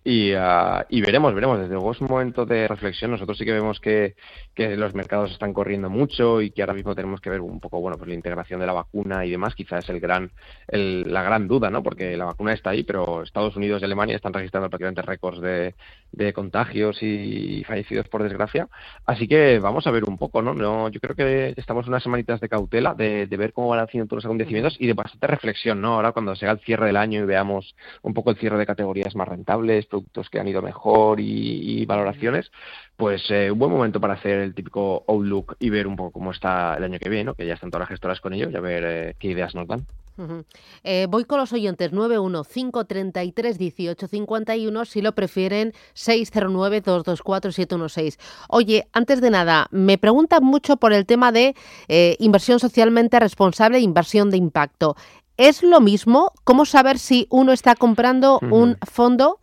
y, 0.03 0.34
uh, 0.34 0.86
y, 0.89 1.01
veremos, 1.01 1.34
veremos. 1.34 1.60
Desde 1.60 1.74
luego 1.74 1.91
es 1.91 2.01
un 2.01 2.08
momento 2.08 2.46
de 2.46 2.68
reflexión. 2.68 3.12
Nosotros 3.12 3.38
sí 3.38 3.46
que 3.46 3.51
vemos 3.51 3.79
que, 3.79 4.15
que, 4.56 4.77
los 4.77 4.94
mercados 4.94 5.32
están 5.32 5.53
corriendo 5.53 5.89
mucho 5.89 6.41
y 6.41 6.51
que 6.51 6.62
ahora 6.62 6.74
mismo 6.74 6.96
tenemos 6.96 7.20
que 7.20 7.29
ver 7.29 7.41
un 7.41 7.60
poco, 7.60 7.82
bueno, 7.82 7.98
pues 7.98 8.08
la 8.08 8.15
integración 8.15 8.60
de 8.62 8.65
la 8.65 8.74
vacuna 8.74 9.25
y 9.25 9.32
demás. 9.32 9.56
Quizás 9.56 9.84
es 9.84 9.89
el 9.89 10.00
gran, 10.00 10.32
el, 10.68 11.12
la 11.12 11.24
gran 11.24 11.48
duda, 11.48 11.70
¿no? 11.70 11.84
Porque 11.84 12.15
la 12.15 12.25
vacuna 12.25 12.53
está 12.53 12.70
ahí, 12.70 12.84
pero 12.84 13.24
Estados 13.24 13.56
Unidos 13.58 13.82
y 13.82 13.86
Alemania 13.86 14.15
están 14.15 14.34
registrando 14.34 14.70
prácticamente 14.70 15.01
récords 15.01 15.41
de, 15.41 15.75
de 16.12 16.34
contagios 16.34 17.03
y 17.03 17.63
fallecidos 17.65 18.08
por 18.08 18.24
desgracia. 18.24 18.70
Así 19.06 19.27
que 19.27 19.60
vamos 19.60 19.86
a 19.86 19.91
ver 19.91 20.06
un 20.06 20.18
poco, 20.18 20.41
¿no? 20.41 20.53
no 20.53 20.89
yo 20.89 21.00
creo 21.01 21.15
que 21.15 21.53
estamos 21.58 21.88
unas 21.88 22.03
semanitas 22.03 22.39
de 22.39 22.48
cautela, 22.48 22.94
de, 22.94 23.27
de 23.27 23.38
ver 23.38 23.51
cómo 23.51 23.68
van 23.70 23.79
haciendo 23.79 24.08
todos 24.08 24.24
los 24.24 24.25
acontecimientos 24.25 24.77
y 24.79 24.88
de 24.88 24.94
bastante 24.94 25.27
reflexión, 25.27 25.82
¿no? 25.82 25.96
Ahora 25.96 26.13
cuando 26.13 26.36
sea 26.36 26.51
el 26.51 26.60
cierre 26.60 26.88
del 26.88 26.98
año 26.98 27.22
y 27.22 27.25
veamos 27.25 27.75
un 28.01 28.13
poco 28.13 28.32
el 28.32 28.38
cierre 28.38 28.58
de 28.58 28.65
categorías 28.65 29.15
más 29.15 29.27
rentables, 29.27 29.88
productos 29.89 30.29
que 30.29 30.39
han 30.39 30.48
ido 30.48 30.62
mejor 30.62 31.19
y, 31.19 31.81
y 31.81 31.86
valoraciones, 31.86 32.51
pues 32.96 33.24
eh, 33.29 33.51
un 33.51 33.60
buen 33.60 33.72
momento 33.72 34.00
para 34.00 34.13
hacer 34.13 34.39
el 34.39 34.53
típico 34.53 35.03
outlook 35.08 35.55
y 35.60 35.69
ver 35.69 35.88
un 35.88 35.96
poco 35.96 36.12
cómo 36.12 36.31
está 36.31 36.75
el 36.77 36.84
año 36.84 37.00
que 37.00 37.10
viene, 37.10 37.25
¿no? 37.25 37.34
que 37.34 37.46
ya 37.46 37.55
están 37.55 37.72
todas 37.72 37.81
las 37.81 37.89
gestoras 37.89 38.22
con 38.22 38.34
ello 38.34 38.50
y 38.50 38.55
a 38.55 38.62
ver 38.62 38.84
eh, 38.86 39.15
qué 39.19 39.29
ideas 39.29 39.55
nos 39.55 39.67
dan. 39.67 39.86
Uh 40.19 40.24
-huh. 40.24 40.43
eh, 40.84 41.08
voy 41.10 41.24
con 41.24 41.39
los 41.39 41.53
oyentes 41.53 41.93
915331851, 41.93 44.86
si 44.86 45.01
lo 45.01 45.13
prefieren 45.13 45.74
609224716. 45.96 48.19
Oye, 48.50 48.89
antes 48.91 49.22
de 49.22 49.29
nada, 49.29 49.67
me 49.72 49.98
preguntan 49.98 50.43
mucho 50.43 50.75
por 50.75 50.91
el 50.91 51.05
tema 51.05 51.31
de 51.31 51.55
eh, 51.88 52.17
inversión 52.19 52.60
socialmente 52.60 53.17
responsable 53.17 53.77
e 53.77 53.81
inversión 53.81 54.29
de 54.29 54.36
impacto. 54.36 54.98
¿Es 55.38 55.63
lo 55.63 55.79
mismo? 55.79 56.34
¿Cómo 56.43 56.65
saber 56.65 57.00
si 57.00 57.25
uno 57.29 57.53
está 57.53 57.75
comprando 57.75 58.36
uh 58.36 58.39
-huh. 58.41 58.53
un 58.53 58.77
fondo 58.91 59.39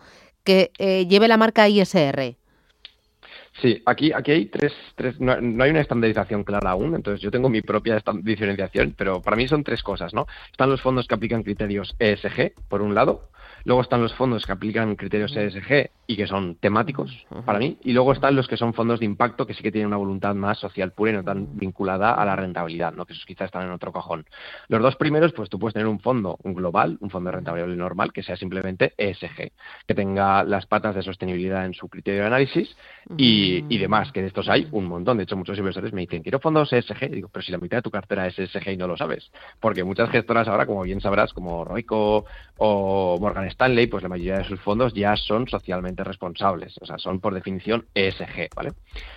que 0.47 0.73
eh, 0.79 1.07
lleve 1.07 1.29
la 1.29 1.37
marca 1.37 1.69
ISR? 1.69 2.37
Sí, 3.61 3.83
aquí, 3.87 4.13
aquí 4.13 4.33
hay 4.33 4.47
tres, 4.47 4.75
tres 4.97 5.19
no, 5.19 5.41
no, 5.41 5.65
hay 5.65 5.71
una 5.71 5.81
estandarización 5.81 6.45
clara 6.45 6.71
aún, 6.71 6.95
entonces 6.95 7.23
yo 7.23 7.31
tengo 7.31 7.49
mi 7.49 7.63
propia 7.63 8.03
diferenciación, 8.23 8.95
pero 8.97 9.23
para 9.23 9.37
mí 9.37 9.49
son 9.49 9.65
tres 9.65 9.83
cosas, 9.83 10.13
¿no? 10.13 10.27
Están 10.51 10.69
los 10.69 10.83
fondos 10.83 11.07
que 11.07 11.15
aplican 11.15 11.43
criterios 11.43 11.97
ESG, 11.99 12.53
por 12.69 12.83
un 12.83 12.95
lado, 12.95 13.31
luego 13.67 13.83
están 13.83 14.01
los 14.01 14.15
fondos 14.15 14.47
que 14.47 14.53
aplican 14.53 14.95
criterios 14.95 15.37
ESG 15.37 15.91
y 16.07 16.17
que 16.17 16.29
son 16.29 16.55
temáticos 16.55 17.27
para 17.45 17.59
mí. 17.59 17.77
Y 17.83 17.93
luego 17.93 18.13
están 18.13 18.37
los 18.37 18.47
que 18.47 18.57
son 18.57 18.75
fondos 18.75 19.01
de 19.01 19.07
impacto 19.07 19.45
que 19.45 19.55
sí 19.55 19.63
que 19.63 19.73
tienen 19.73 19.89
una 19.89 19.97
voluntad 19.97 20.37
más 20.37 20.59
social 20.59 20.93
pura 20.93 21.11
y 21.11 21.15
no 21.15 21.25
tan 21.25 21.57
vinculada 21.59 22.13
a 22.13 22.25
la 22.25 22.37
rentabilidad, 22.37 22.93
¿no? 22.93 23.05
que 23.05 23.13
esos 23.13 23.27
quizás 23.27 23.47
están 23.47 23.65
en 23.65 23.73
otro 23.73 23.93
cajón. 23.93 24.25
Los 24.69 24.81
dos 24.81 24.95
primeros, 24.95 25.33
pues 25.33 25.51
tú 25.51 25.59
puedes 25.59 25.75
tener 25.75 25.89
un 25.89 25.99
fondo 25.99 26.39
un 26.45 26.55
global, 26.55 26.97
un 27.01 27.11
fondo 27.11 27.31
de 27.31 27.37
rentabilidad 27.37 27.69
normal, 27.77 28.13
que 28.13 28.23
sea 28.23 28.37
simplemente 28.37 28.95
ESG, 28.97 29.51
que 29.87 29.95
tenga 29.95 30.45
las 30.45 30.67
patas 30.67 30.95
de 30.95 31.03
sostenibilidad 31.03 31.67
en 31.67 31.75
su 31.75 31.89
criterio 31.89 32.21
de 32.21 32.27
análisis 32.29 32.77
y, 33.17 33.46
y 33.69 33.79
demás, 33.79 34.13
que 34.13 34.21
de 34.21 34.29
estos 34.29 34.49
hay 34.49 34.69
un 34.73 34.87
montón. 34.87 35.17
De 35.17 35.25
hecho, 35.25 35.37
muchos 35.37 35.59
inversores 35.59 35.93
me 35.93 36.03
dicen, 36.03 36.23
quiero 36.23 36.39
fondos 36.41 36.73
ESG. 36.73 37.11
digo, 37.11 37.29
pero 37.33 37.43
si 37.43 37.53
la 37.53 37.59
mitad 37.59 37.79
de 37.79 37.83
tu 37.83 37.91
cartera 37.91 38.27
es 38.27 38.39
ESG 38.39 38.71
y 38.71 38.77
no 38.77 38.87
lo 38.87 38.97
sabes. 38.97 39.31
Porque 39.61 39.85
muchas 39.85 40.11
gestoras 40.11 40.49
ahora, 40.49 40.67
como 40.67 40.83
bien 40.83 41.01
sabrás, 41.01 41.33
como 41.33 41.65
Roico 41.65 42.25
o 42.59 43.19
Morgan 43.21 43.47
Stanley, 43.47 43.87
pues 43.87 44.03
la 44.03 44.09
mayoría 44.09 44.39
de 44.39 44.45
sus 44.45 44.61
fondos 44.61 44.95
ya 44.95 45.17
son 45.17 45.47
socialmente 45.49 46.05
responsables, 46.05 46.77
o 46.81 46.87
sea, 46.87 46.99
son 46.99 47.21
por 47.21 47.35
definición 47.35 47.87
ESG, 47.95 48.49
¿vale? 48.55 48.73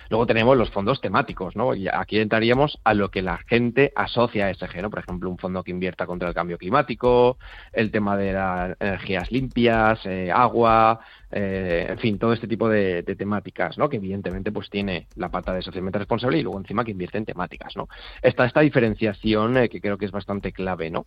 Luego 0.08 0.26
tenemos 0.26 0.56
los 0.56 0.70
fondos 0.70 1.00
temáticos, 1.00 1.56
¿no? 1.56 1.74
Y 1.74 1.88
aquí 1.88 2.18
entraríamos 2.18 2.78
a 2.84 2.94
lo 2.94 3.10
que 3.10 3.22
la 3.22 3.38
gente 3.38 3.92
asocia 3.96 4.46
a 4.46 4.50
ESG, 4.50 4.82
¿no? 4.82 4.90
Por 4.90 5.00
ejemplo, 5.00 5.30
un 5.30 5.38
fondo 5.38 5.62
que 5.62 5.70
invierta 5.70 6.06
contra 6.06 6.28
el 6.28 6.34
cambio 6.34 6.58
climático, 6.58 7.38
el 7.72 7.90
tema 7.90 8.16
de 8.16 8.32
las 8.32 8.76
energías 8.80 9.30
limpias, 9.30 10.00
eh, 10.04 10.30
agua, 10.30 11.00
eh, 11.32 11.86
en 11.90 11.98
fin, 11.98 12.18
todo 12.18 12.32
este 12.32 12.48
tipo 12.48 12.68
de, 12.68 13.02
temáticas, 13.16 13.78
¿no? 13.78 13.88
Que 13.88 13.98
evidentemente 14.20 14.52
pues 14.52 14.70
tiene 14.70 15.08
la 15.16 15.30
pata 15.30 15.52
de 15.52 15.62
socialmente 15.62 15.98
responsable 15.98 16.38
y 16.38 16.42
luego 16.42 16.58
encima 16.58 16.84
que 16.84 16.90
invierte 16.92 17.18
en 17.18 17.24
temáticas, 17.24 17.76
¿no? 17.76 17.88
Está 18.22 18.44
esta 18.44 18.60
diferenciación 18.60 19.56
eh, 19.56 19.68
que 19.68 19.80
creo 19.80 19.98
que 19.98 20.06
es 20.06 20.12
bastante 20.12 20.52
clave, 20.52 20.90
¿no? 20.90 21.06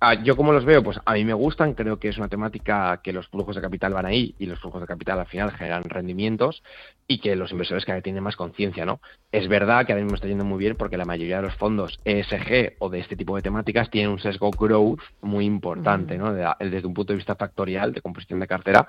Ah, 0.00 0.14
yo 0.14 0.36
como 0.36 0.52
los 0.52 0.64
veo, 0.64 0.82
pues 0.82 0.98
a 1.04 1.14
mí 1.14 1.24
me 1.24 1.34
gustan, 1.34 1.74
creo 1.74 1.98
que 1.98 2.08
es 2.08 2.18
una 2.18 2.28
temática 2.28 3.00
que 3.02 3.12
los 3.12 3.28
flujos 3.28 3.56
de 3.56 3.62
capital 3.62 3.92
van 3.92 4.06
ahí 4.06 4.34
y 4.38 4.46
los 4.46 4.60
flujos 4.60 4.80
de 4.80 4.86
capital 4.86 5.18
al 5.18 5.26
final 5.26 5.52
generan 5.52 5.82
rendimientos 5.84 6.62
y 7.06 7.18
que 7.18 7.36
los 7.36 7.52
inversores 7.52 7.84
cada 7.84 7.96
vez 7.96 8.04
tienen 8.04 8.22
más 8.22 8.36
conciencia, 8.36 8.84
¿no? 8.84 9.00
Es 9.32 9.48
verdad 9.48 9.86
que 9.86 9.92
ahora 9.92 10.04
mismo 10.04 10.16
está 10.16 10.28
yendo 10.28 10.44
muy 10.44 10.58
bien 10.58 10.76
porque 10.76 10.96
la 10.96 11.04
mayoría 11.04 11.36
de 11.36 11.42
los 11.42 11.54
fondos 11.56 11.98
ESG 12.04 12.76
o 12.78 12.88
de 12.88 13.00
este 13.00 13.16
tipo 13.16 13.36
de 13.36 13.42
temáticas 13.42 13.90
tienen 13.90 14.10
un 14.10 14.18
sesgo 14.18 14.50
growth 14.50 15.00
muy 15.22 15.44
importante, 15.44 16.16
¿no? 16.16 16.32
desde 16.32 16.86
un 16.86 16.94
punto 16.94 17.12
de 17.12 17.18
vista 17.18 17.36
factorial 17.36 17.92
de 17.92 18.00
composición 18.00 18.40
de 18.40 18.46
cartera 18.46 18.88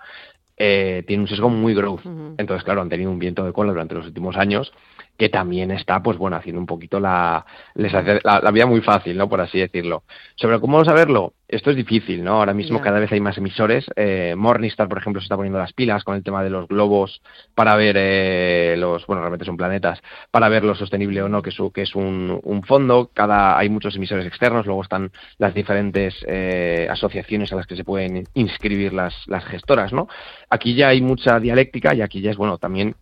eh, 0.58 1.04
tiene 1.08 1.24
un 1.24 1.28
sesgo 1.28 1.50
muy 1.50 1.74
growth. 1.74 2.06
Entonces, 2.38 2.64
claro, 2.64 2.82
han 2.82 2.90
tenido 2.90 3.12
un 3.12 3.20
viento 3.20 3.44
de 3.44 3.54
cola 3.54 3.72
durante 3.72 3.96
los 3.96 4.06
últimos 4.06 4.38
años 4.38 4.72
que 5.22 5.30
también 5.30 5.70
está, 5.70 6.02
pues 6.02 6.18
bueno, 6.18 6.36
haciendo 6.36 6.60
un 6.60 6.66
poquito 6.66 7.00
la, 7.00 7.46
les 7.76 7.94
hace 7.94 8.20
la, 8.24 8.50
vida 8.50 8.66
muy 8.66 8.82
fácil, 8.82 9.16
¿no? 9.16 9.30
Por 9.30 9.40
así 9.40 9.60
decirlo. 9.60 10.02
Sobre 10.34 10.60
cómo 10.60 10.84
saberlo, 10.84 11.36
esto 11.48 11.70
es 11.70 11.76
difícil, 11.76 12.24
¿no? 12.24 12.38
Ahora 12.38 12.56
mismo 12.56 12.82
cada 12.82 12.98
vez 12.98 13.12
hay 13.12 13.20
más 13.20 13.38
emisores. 13.38 13.86
Eh, 13.96 14.34
Morningstar, 14.36 14.90
por 14.90 14.98
ejemplo, 14.98 15.22
se 15.22 15.26
está 15.26 15.36
poniendo 15.36 15.60
las 15.60 15.74
pilas 15.74 16.04
con 16.04 16.16
el 16.16 16.24
tema 16.24 16.44
de 16.44 16.50
los 16.50 16.68
globos 16.68 17.22
para 17.54 17.76
ver 17.76 17.98
eh, 18.00 18.74
los, 18.80 19.06
bueno, 19.06 19.22
realmente 19.22 19.46
son 19.46 19.58
planetas, 19.58 20.02
para 20.32 20.50
ver 20.50 20.64
lo 20.64 20.74
sostenible 20.74 21.22
o 21.22 21.30
no 21.30 21.44
que, 21.44 21.52
su, 21.52 21.72
que 21.72 21.84
es 21.84 21.94
un, 21.94 22.40
un 22.42 22.64
fondo. 22.64 23.12
Cada, 23.14 23.60
hay 23.60 23.70
muchos 23.70 23.96
emisores 23.96 24.26
externos, 24.26 24.66
luego 24.66 24.82
están 24.82 25.12
las 25.38 25.54
diferentes 25.54 26.16
eh, 26.28 26.88
asociaciones 26.90 27.54
a 27.54 27.58
las 27.58 27.68
que 27.68 27.76
se 27.76 27.84
pueden 27.84 28.24
inscribir 28.34 28.92
las, 28.92 29.14
las 29.28 29.46
gestoras, 29.46 29.94
¿no? 29.94 30.08
Aquí 30.50 30.74
ya 30.74 30.88
hay 30.88 31.02
mucha 31.04 31.40
dialéctica 31.40 31.94
y 31.94 32.02
aquí 32.02 32.22
ya 32.22 32.32
es, 32.32 32.38
bueno, 32.38 32.58
también 32.58 32.96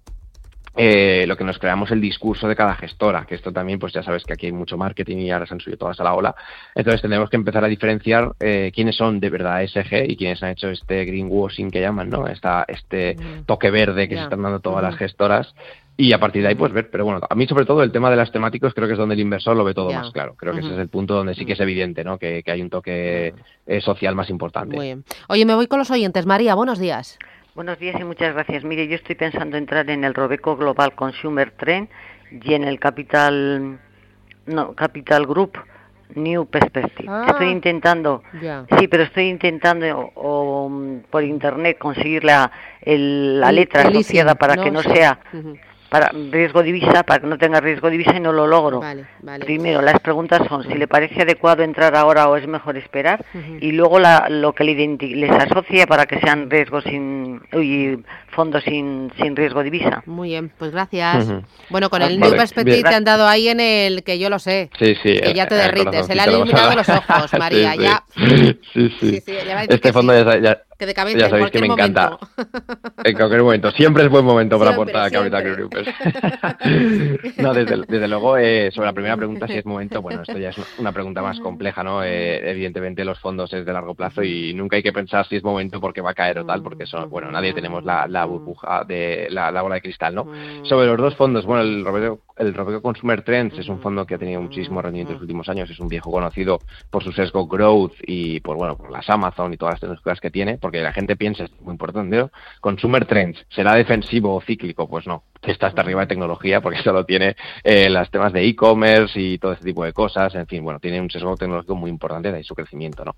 eh, 0.81 1.25
lo 1.27 1.36
que 1.36 1.43
nos 1.43 1.59
creamos 1.59 1.91
el 1.91 2.00
discurso 2.00 2.48
de 2.48 2.55
cada 2.55 2.74
gestora, 2.74 3.25
que 3.25 3.36
esto 3.36 3.51
también, 3.51 3.79
pues 3.79 3.91
ya 3.91 4.01
sabes 4.01 4.24
que 4.24 4.31
aquí 4.31 4.45
hay 4.45 4.53
mucho 4.53 4.77
marketing 4.77 5.17
y 5.17 5.29
ahora 5.29 5.45
se 5.45 5.53
han 5.53 5.59
subido 5.59 5.77
todas 5.77 6.00
a 6.00 6.05
la 6.05 6.13
ola. 6.13 6.33
Entonces 6.74 7.01
tendremos 7.01 7.29
que 7.29 7.36
empezar 7.36 7.65
a 7.65 7.67
diferenciar 7.67 8.31
eh, 8.39 8.71
quiénes 8.74 8.95
son 8.95 9.19
de 9.19 9.29
verdad 9.29 9.62
SG 9.67 10.09
y 10.09 10.15
quiénes 10.15 10.41
han 10.41 10.51
hecho 10.51 10.69
este 10.69 11.03
greenwashing 11.03 11.69
que 11.69 11.81
llaman, 11.81 12.09
¿no? 12.09 12.27
Esta, 12.27 12.63
este 12.65 13.17
toque 13.45 13.71
verde 13.71 14.07
que 14.07 14.15
se 14.15 14.24
están 14.24 14.41
dando 14.41 14.62
todas 14.62 14.81
las 14.81 14.95
gestoras. 14.95 15.53
Y 15.98 16.13
a 16.13 16.17
partir 16.17 16.43
de 16.43 16.48
ahí, 16.48 16.55
pues 16.55 16.71
ver, 16.71 16.89
pero 16.89 17.03
bueno, 17.03 17.19
a 17.29 17.36
mí 17.36 17.45
sobre 17.45 17.65
todo 17.65 17.83
el 17.83 17.91
tema 17.91 18.09
de 18.09 18.15
las 18.15 18.31
temáticos 18.31 18.74
creo 18.74 18.88
que 18.88 18.93
es 18.93 18.98
donde 18.98 19.15
el 19.15 19.19
inversor 19.19 19.57
lo 19.57 19.65
ve 19.65 19.74
todo 19.74 19.91
más 19.91 20.12
claro. 20.12 20.33
Creo 20.36 20.53
que 20.53 20.62
ese 20.62 20.71
es 20.71 20.79
el 20.79 20.88
punto 20.88 21.13
donde 21.13 21.36
sí 21.36 21.45
que 21.45 21.53
es 21.53 21.59
evidente, 21.59 22.05
¿no? 22.05 22.17
Que, 22.17 22.41
hay 22.48 22.62
un 22.62 22.69
toque 22.69 23.33
eh, 23.67 23.81
social 23.81 24.15
más 24.15 24.29
importante. 24.29 24.77
Muy 24.77 24.86
bien. 24.86 25.03
Oye, 25.27 25.45
me 25.45 25.55
voy 25.55 25.67
con 25.67 25.77
los 25.77 25.91
oyentes. 25.91 26.25
María, 26.25 26.55
buenos 26.55 26.79
días. 26.79 27.19
Buenos 27.56 27.79
días 27.79 28.00
y 28.00 28.03
muchas 28.03 28.34
gracias. 28.34 28.63
Mire, 28.63 28.88
yo 28.88 28.96
estoy 28.96 29.15
pensando 29.15 29.58
entrar 29.58 29.89
en 29.89 30.03
el 30.03 30.13
Robeco 30.13 30.56
Global 30.56 30.94
Consumer 30.94 31.51
Trend 31.51 31.89
y 32.32 32.53
en 32.53 32.63
el 32.63 32.79
Capital, 32.79 33.79
no, 34.46 34.74
Capital 34.74 35.25
Group 35.25 35.58
New 36.13 36.46
Perspective. 36.46 37.08
Ah, 37.10 37.25
estoy 37.29 37.50
intentando, 37.50 38.24
sí, 38.77 38.88
pero 38.88 39.03
estoy 39.03 39.29
intentando 39.29 40.12
o, 40.15 40.72
por 41.10 41.24
internet 41.24 41.77
conseguir 41.79 42.24
la, 42.24 42.51
la 42.86 43.51
letra 43.51 43.82
asociada 43.82 44.36
para 44.36 44.56
que 44.56 44.70
no 44.70 44.82
sea 44.82 45.20
para 45.89 46.12
riesgo 46.31 46.63
divisa, 46.63 47.03
para 47.03 47.19
que 47.19 47.27
no 47.27 47.38
tenga 47.38 47.60
riesgo 47.60 47.89
divisa 47.89 48.15
y 48.15 48.19
no 48.19 48.31
lo 48.31 48.48
logro. 48.48 48.81
Primero, 49.39 49.81
las 49.81 50.00
preguntas 50.00 50.41
son 50.48 50.63
si 50.63 50.75
le 50.75 50.88
parece 50.88 51.22
adecuado 51.24 51.63
entrar 51.63 51.96
ahora 51.96 52.29
o 52.29 52.36
es 52.36 52.48
mejor 52.48 52.77
esperar 52.77 53.25
y 53.60 53.72
luego 53.72 54.00
la, 54.00 54.27
lo 54.29 54.53
que 54.53 54.63
le 54.63 54.79
les 54.79 55.31
asocia 55.31 55.88
para 55.88 56.05
que 56.05 56.19
sean 56.19 56.50
riesgos 56.50 56.84
sin 56.84 57.41
uy, 57.53 58.03
fondos 58.29 58.63
sin, 58.63 59.12
sin 59.22 59.36
riesgo 59.36 59.63
divisa. 59.63 60.03
Muy 60.05 60.29
bien, 60.29 60.51
pues 60.58 60.72
gracias. 60.72 61.27
Bueno, 61.69 61.89
con 61.89 62.01
el 62.01 62.19
New 62.19 62.31
Perspective 62.31 62.84
te 62.84 62.96
han 62.96 63.03
dado 63.03 63.27
ahí 63.27 63.50
en 63.50 63.60
el 63.60 64.03
que 64.03 64.19
yo 64.19 64.29
lo 64.29 64.39
sé. 64.39 64.69
Sí, 64.77 64.96
sí. 65.01 65.19
Que 65.19 65.34
ya 65.34 65.48
te 65.48 65.55
derrites. 65.55 66.05
Se 66.05 66.15
le 66.15 66.22
han 66.22 66.29
iluminado 66.29 66.75
los 66.75 66.89
ojos, 66.89 67.34
María. 67.39 67.75
Ya. 67.75 68.03
Sí, 68.74 68.91
sí. 69.00 69.22
este 69.69 69.91
fondo 69.91 70.13
ya, 70.39 70.62
que 70.79 70.86
de 70.86 70.93
cabeza, 70.93 71.17
ya 71.17 71.29
sabéis 71.29 71.51
que 71.51 71.59
me 71.59 71.67
encanta. 71.67 72.17
En 73.03 73.15
cualquier 73.15 73.43
momento. 73.43 73.69
Siempre 73.71 74.03
es 74.03 74.09
buen 74.09 74.24
momento 74.24 74.57
para 74.57 74.71
aportar 74.71 75.07
a 75.07 75.12
Capital 75.12 75.43
no, 77.38 77.53
desde, 77.53 77.83
desde 77.86 78.07
luego, 78.07 78.38
eh, 78.38 78.71
sobre 78.71 78.88
la 78.88 78.93
primera 78.93 79.17
pregunta, 79.17 79.45
si 79.48 79.57
es 79.57 79.65
momento, 79.65 80.01
bueno, 80.01 80.21
esto 80.21 80.38
ya 80.38 80.50
es 80.50 80.57
una 80.77 80.93
pregunta 80.93 81.21
más 81.21 81.39
compleja, 81.41 81.83
¿no? 81.83 82.01
Eh, 82.03 82.50
evidentemente 82.50 83.03
los 83.03 83.19
fondos 83.19 83.51
es 83.53 83.65
de 83.65 83.74
largo 83.74 83.93
plazo 83.93 84.24
y 84.24 84.53
nunca 84.53 84.77
hay 84.77 84.83
que 84.83 84.93
pensar 84.93 85.27
si 85.27 85.36
es 85.36 85.43
momento 85.43 85.81
porque 85.81 86.00
va 86.00 86.12
a 86.12 86.13
caer 86.13 86.39
o 86.39 86.45
tal, 86.45 86.63
porque 86.63 86.86
son, 86.86 87.09
bueno, 87.09 87.29
nadie 87.29 87.53
tenemos 87.53 87.83
la, 87.83 88.07
la 88.07 88.24
burbuja 88.24 88.86
de 88.86 89.27
la, 89.29 89.62
bola 89.62 89.75
de 89.75 89.81
cristal, 89.81 90.15
¿no? 90.15 90.27
Sobre 90.63 90.88
los 90.88 90.98
dos 90.98 91.15
fondos, 91.15 91.45
bueno, 91.45 91.63
el 91.63 91.83
Roberto, 91.83 92.21
el 92.39 92.53
Robeco 92.53 92.81
Consumer 92.81 93.21
Trends 93.21 93.57
es 93.59 93.67
un 93.67 93.79
fondo 93.79 94.05
que 94.05 94.15
ha 94.15 94.17
tenido 94.17 94.41
muchísimo 94.41 94.81
rendimiento 94.81 95.12
en 95.12 95.15
los 95.15 95.21
últimos 95.24 95.50
años, 95.50 95.69
es 95.69 95.79
un 95.79 95.89
viejo 95.89 96.09
conocido 96.09 96.59
por 96.89 97.03
su 97.03 97.12
sesgo 97.12 97.48
growth 97.48 97.93
y 98.07 98.39
por, 98.39 98.55
bueno, 98.55 98.77
por 98.77 98.91
las 98.91 99.09
Amazon 99.09 99.53
y 99.53 99.57
todas 99.57 99.74
las 99.74 99.81
tecnologías 99.81 100.21
que 100.21 100.31
tiene, 100.31 100.57
porque 100.69 100.81
la 100.81 100.93
gente 100.93 101.15
piensa, 101.15 101.45
es 101.45 101.61
muy 101.61 101.71
importante, 101.71 102.15
¿no? 102.15 102.29
Consumer 102.61 103.03
Trends, 103.05 103.43
¿será 103.49 103.73
defensivo 103.73 104.35
o 104.35 104.39
cíclico? 104.39 104.88
Pues 104.88 105.07
no, 105.07 105.23
está 105.41 105.65
hasta 105.65 105.81
arriba 105.81 106.01
de 106.01 106.05
tecnología 106.05 106.61
porque 106.61 106.79
solo 106.83 107.05
tiene 107.05 107.35
eh, 107.63 107.89
los 107.89 108.07
temas 108.11 108.31
de 108.33 108.45
e-commerce 108.45 109.19
y 109.19 109.39
todo 109.39 109.53
este 109.53 109.65
tipo 109.65 109.83
de 109.83 109.93
cosas, 109.93 110.35
en 110.35 110.45
fin, 110.45 110.63
bueno, 110.63 110.79
tiene 110.79 111.01
un 111.01 111.09
sesgo 111.09 111.35
tecnológico 111.35 111.73
muy 111.73 111.89
importante 111.89 112.31
de 112.31 112.38
ahí 112.38 112.43
su 112.43 112.53
crecimiento, 112.53 113.03
¿no? 113.03 113.15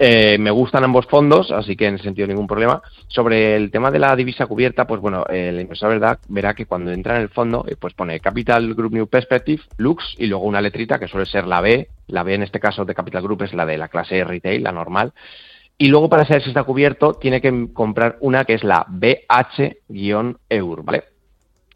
Eh, 0.00 0.36
me 0.38 0.50
gustan 0.50 0.82
ambos 0.82 1.06
fondos, 1.06 1.52
así 1.52 1.76
que 1.76 1.86
en 1.86 1.94
ese 1.94 2.04
sentido 2.04 2.26
ningún 2.26 2.48
problema. 2.48 2.82
Sobre 3.06 3.54
el 3.54 3.70
tema 3.70 3.92
de 3.92 4.00
la 4.00 4.16
divisa 4.16 4.46
cubierta, 4.46 4.88
pues 4.88 5.00
bueno, 5.00 5.24
el 5.26 5.60
inversor 5.60 5.90
verdad 5.90 6.18
verá 6.26 6.54
que 6.54 6.66
cuando 6.66 6.90
entra 6.90 7.14
en 7.14 7.22
el 7.22 7.28
fondo, 7.28 7.64
eh, 7.68 7.76
pues 7.78 7.94
pone 7.94 8.18
Capital 8.18 8.74
Group 8.74 8.94
New 8.94 9.06
Perspective, 9.06 9.62
Lux 9.76 10.16
y 10.18 10.26
luego 10.26 10.44
una 10.44 10.60
letrita 10.60 10.98
que 10.98 11.06
suele 11.06 11.26
ser 11.26 11.46
la 11.46 11.60
B. 11.60 11.88
La 12.08 12.24
B 12.24 12.34
en 12.34 12.42
este 12.42 12.58
caso 12.58 12.84
de 12.84 12.94
Capital 12.96 13.22
Group 13.22 13.42
es 13.42 13.54
la 13.54 13.64
de 13.64 13.78
la 13.78 13.86
clase 13.86 14.24
retail, 14.24 14.64
la 14.64 14.72
normal. 14.72 15.12
Y 15.82 15.88
luego 15.88 16.10
para 16.10 16.26
saber 16.26 16.42
si 16.42 16.50
está 16.50 16.64
cubierto, 16.64 17.14
tiene 17.14 17.40
que 17.40 17.72
comprar 17.72 18.18
una 18.20 18.44
que 18.44 18.52
es 18.52 18.62
la 18.62 18.84
BH-EUR, 18.86 20.84
¿vale? 20.84 21.04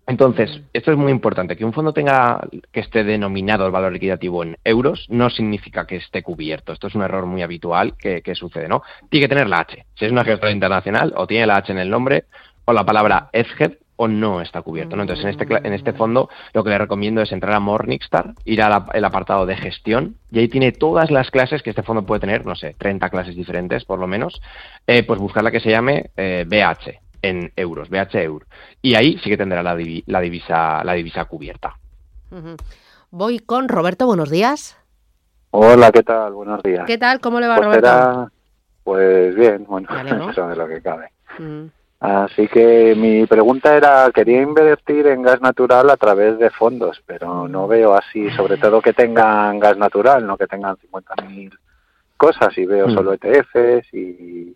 Entonces, 0.07 0.61
esto 0.75 0.93
es 0.93 0.99
muy 0.99 1.11
importante. 1.11 1.57
Que 1.57 1.65
un 1.65 1.73
fondo 1.73 1.95
tenga 1.95 2.47
que 2.71 2.81
esté 2.81 3.03
denominado 3.03 3.65
el 3.65 3.73
valor 3.73 3.95
liquidativo 3.95 4.43
en 4.43 4.59
euros 4.63 5.07
no 5.09 5.31
significa 5.31 5.87
que 5.87 5.97
esté 5.97 6.23
cubierto. 6.23 6.75
Esto 6.75 6.89
es 6.89 6.95
un 6.95 7.01
error 7.01 7.25
muy 7.25 7.41
habitual 7.41 7.97
que, 7.97 8.35
sucede, 8.35 8.69
¿no? 8.69 8.83
Tiene 9.09 9.25
que 9.25 9.35
tener 9.35 9.49
la 9.49 9.61
H. 9.61 9.87
Si 9.95 10.05
es 10.05 10.13
una 10.13 10.23
gestora 10.23 10.53
internacional, 10.53 11.15
o 11.17 11.27
tiene 11.27 11.47
la 11.47 11.57
H 11.57 11.73
en 11.73 11.79
el 11.79 11.89
nombre, 11.89 12.25
o 12.67 12.75
la 12.75 12.85
palabra 12.85 13.31
EFGED, 13.33 13.79
o 13.97 14.09
no 14.09 14.41
está 14.41 14.63
cubierto. 14.63 14.97
¿no? 14.97 15.03
Entonces, 15.03 15.25
en 15.25 15.31
este, 15.31 15.67
en 15.67 15.73
este 15.73 15.93
fondo, 15.93 16.29
lo 16.53 16.65
que 16.65 16.71
le 16.71 16.79
recomiendo 16.79 17.23
es 17.23 17.33
entrar 17.33 17.55
a 17.55 17.61
Morningstar, 17.61 18.35
ir 18.45 18.63
al 18.63 19.05
apartado 19.05 19.47
de 19.47 19.57
gestión, 19.57 20.17
y 20.31 20.41
ahí 20.41 20.49
tiene 20.49 20.73
todas 20.73 21.11
las 21.11 21.31
clases 21.31 21.63
que 21.63 21.71
este 21.71 21.83
fondo 21.83 22.05
puede 22.05 22.21
tener, 22.21 22.45
no 22.47 22.55
sé, 22.55 22.75
30 22.79 23.09
clases 23.11 23.37
diferentes 23.37 23.85
por 23.85 23.99
lo 23.99 24.07
menos, 24.07 24.41
eh, 24.87 25.05
pues 25.05 25.21
buscar 25.21 25.45
la 25.45 25.51
que 25.51 25.61
se 25.61 25.71
llame 25.71 26.11
eh, 26.17 26.45
BH, 26.47 27.01
en 27.23 27.53
euros, 27.57 27.89
BH 27.89 28.17
Eur. 28.23 28.47
Y 28.83 28.95
ahí 28.95 29.19
sí 29.23 29.31
que 29.31 29.37
tendrá 29.37 29.63
la, 29.63 29.77
la 30.07 30.21
divisa, 30.21 30.85
la 30.85 30.93
divisa 30.93 31.25
cubierta. 31.27 31.77
Voy 33.11 33.39
con 33.39 33.69
Roberto, 33.69 34.07
buenos 34.07 34.31
días. 34.31 34.77
Hola, 35.51 35.93
¿qué 35.93 36.03
tal? 36.03 36.33
Buenos 36.33 36.63
días. 36.65 36.85
¿Qué 36.85 36.99
tal? 36.99 37.21
¿Cómo 37.21 37.39
le 37.39 37.47
va, 37.47 37.57
pues 37.57 37.67
Roberto? 37.67 38.31
Pues 38.83 39.35
bien, 39.37 39.65
bueno, 39.67 39.89
eso 40.31 40.51
es 40.51 40.59
lo 40.59 40.69
que 40.69 40.83
cabe. 40.83 41.11
Así 42.05 42.49
que 42.49 42.95
mi 42.95 43.25
pregunta 43.25 43.75
era, 43.75 44.11
quería 44.13 44.43
invertir 44.43 45.07
en 45.07 45.23
gas 45.23 45.41
natural 45.41 45.89
a 45.89 45.97
través 45.97 46.39
de 46.39 46.51
fondos, 46.51 47.03
pero 47.07 47.49
no 47.49 47.67
veo 47.67 47.95
así, 47.95 48.31
sobre 48.33 48.59
todo 48.59 48.83
que 48.83 48.93
tengan 48.93 49.59
gas 49.59 49.79
natural, 49.79 50.27
no 50.27 50.37
que 50.37 50.47
tengan 50.47 50.77
50.000 50.77 51.59
cosas, 52.19 52.59
y 52.59 52.67
veo 52.67 52.91
solo 52.91 53.15
ETFs 53.15 53.95
y 53.95 54.55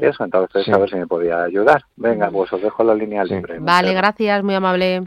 eso, 0.00 0.24
entonces 0.24 0.68
a 0.68 0.78
ver 0.78 0.90
si 0.90 0.96
me 0.96 1.06
podía 1.06 1.44
ayudar. 1.44 1.84
Venga, 1.94 2.32
pues 2.32 2.52
os 2.52 2.60
dejo 2.60 2.82
la 2.82 2.96
línea 2.96 3.22
libre. 3.22 3.60
Vale, 3.60 3.94
gracias, 3.94 4.42
muy 4.42 4.56
amable 4.56 5.04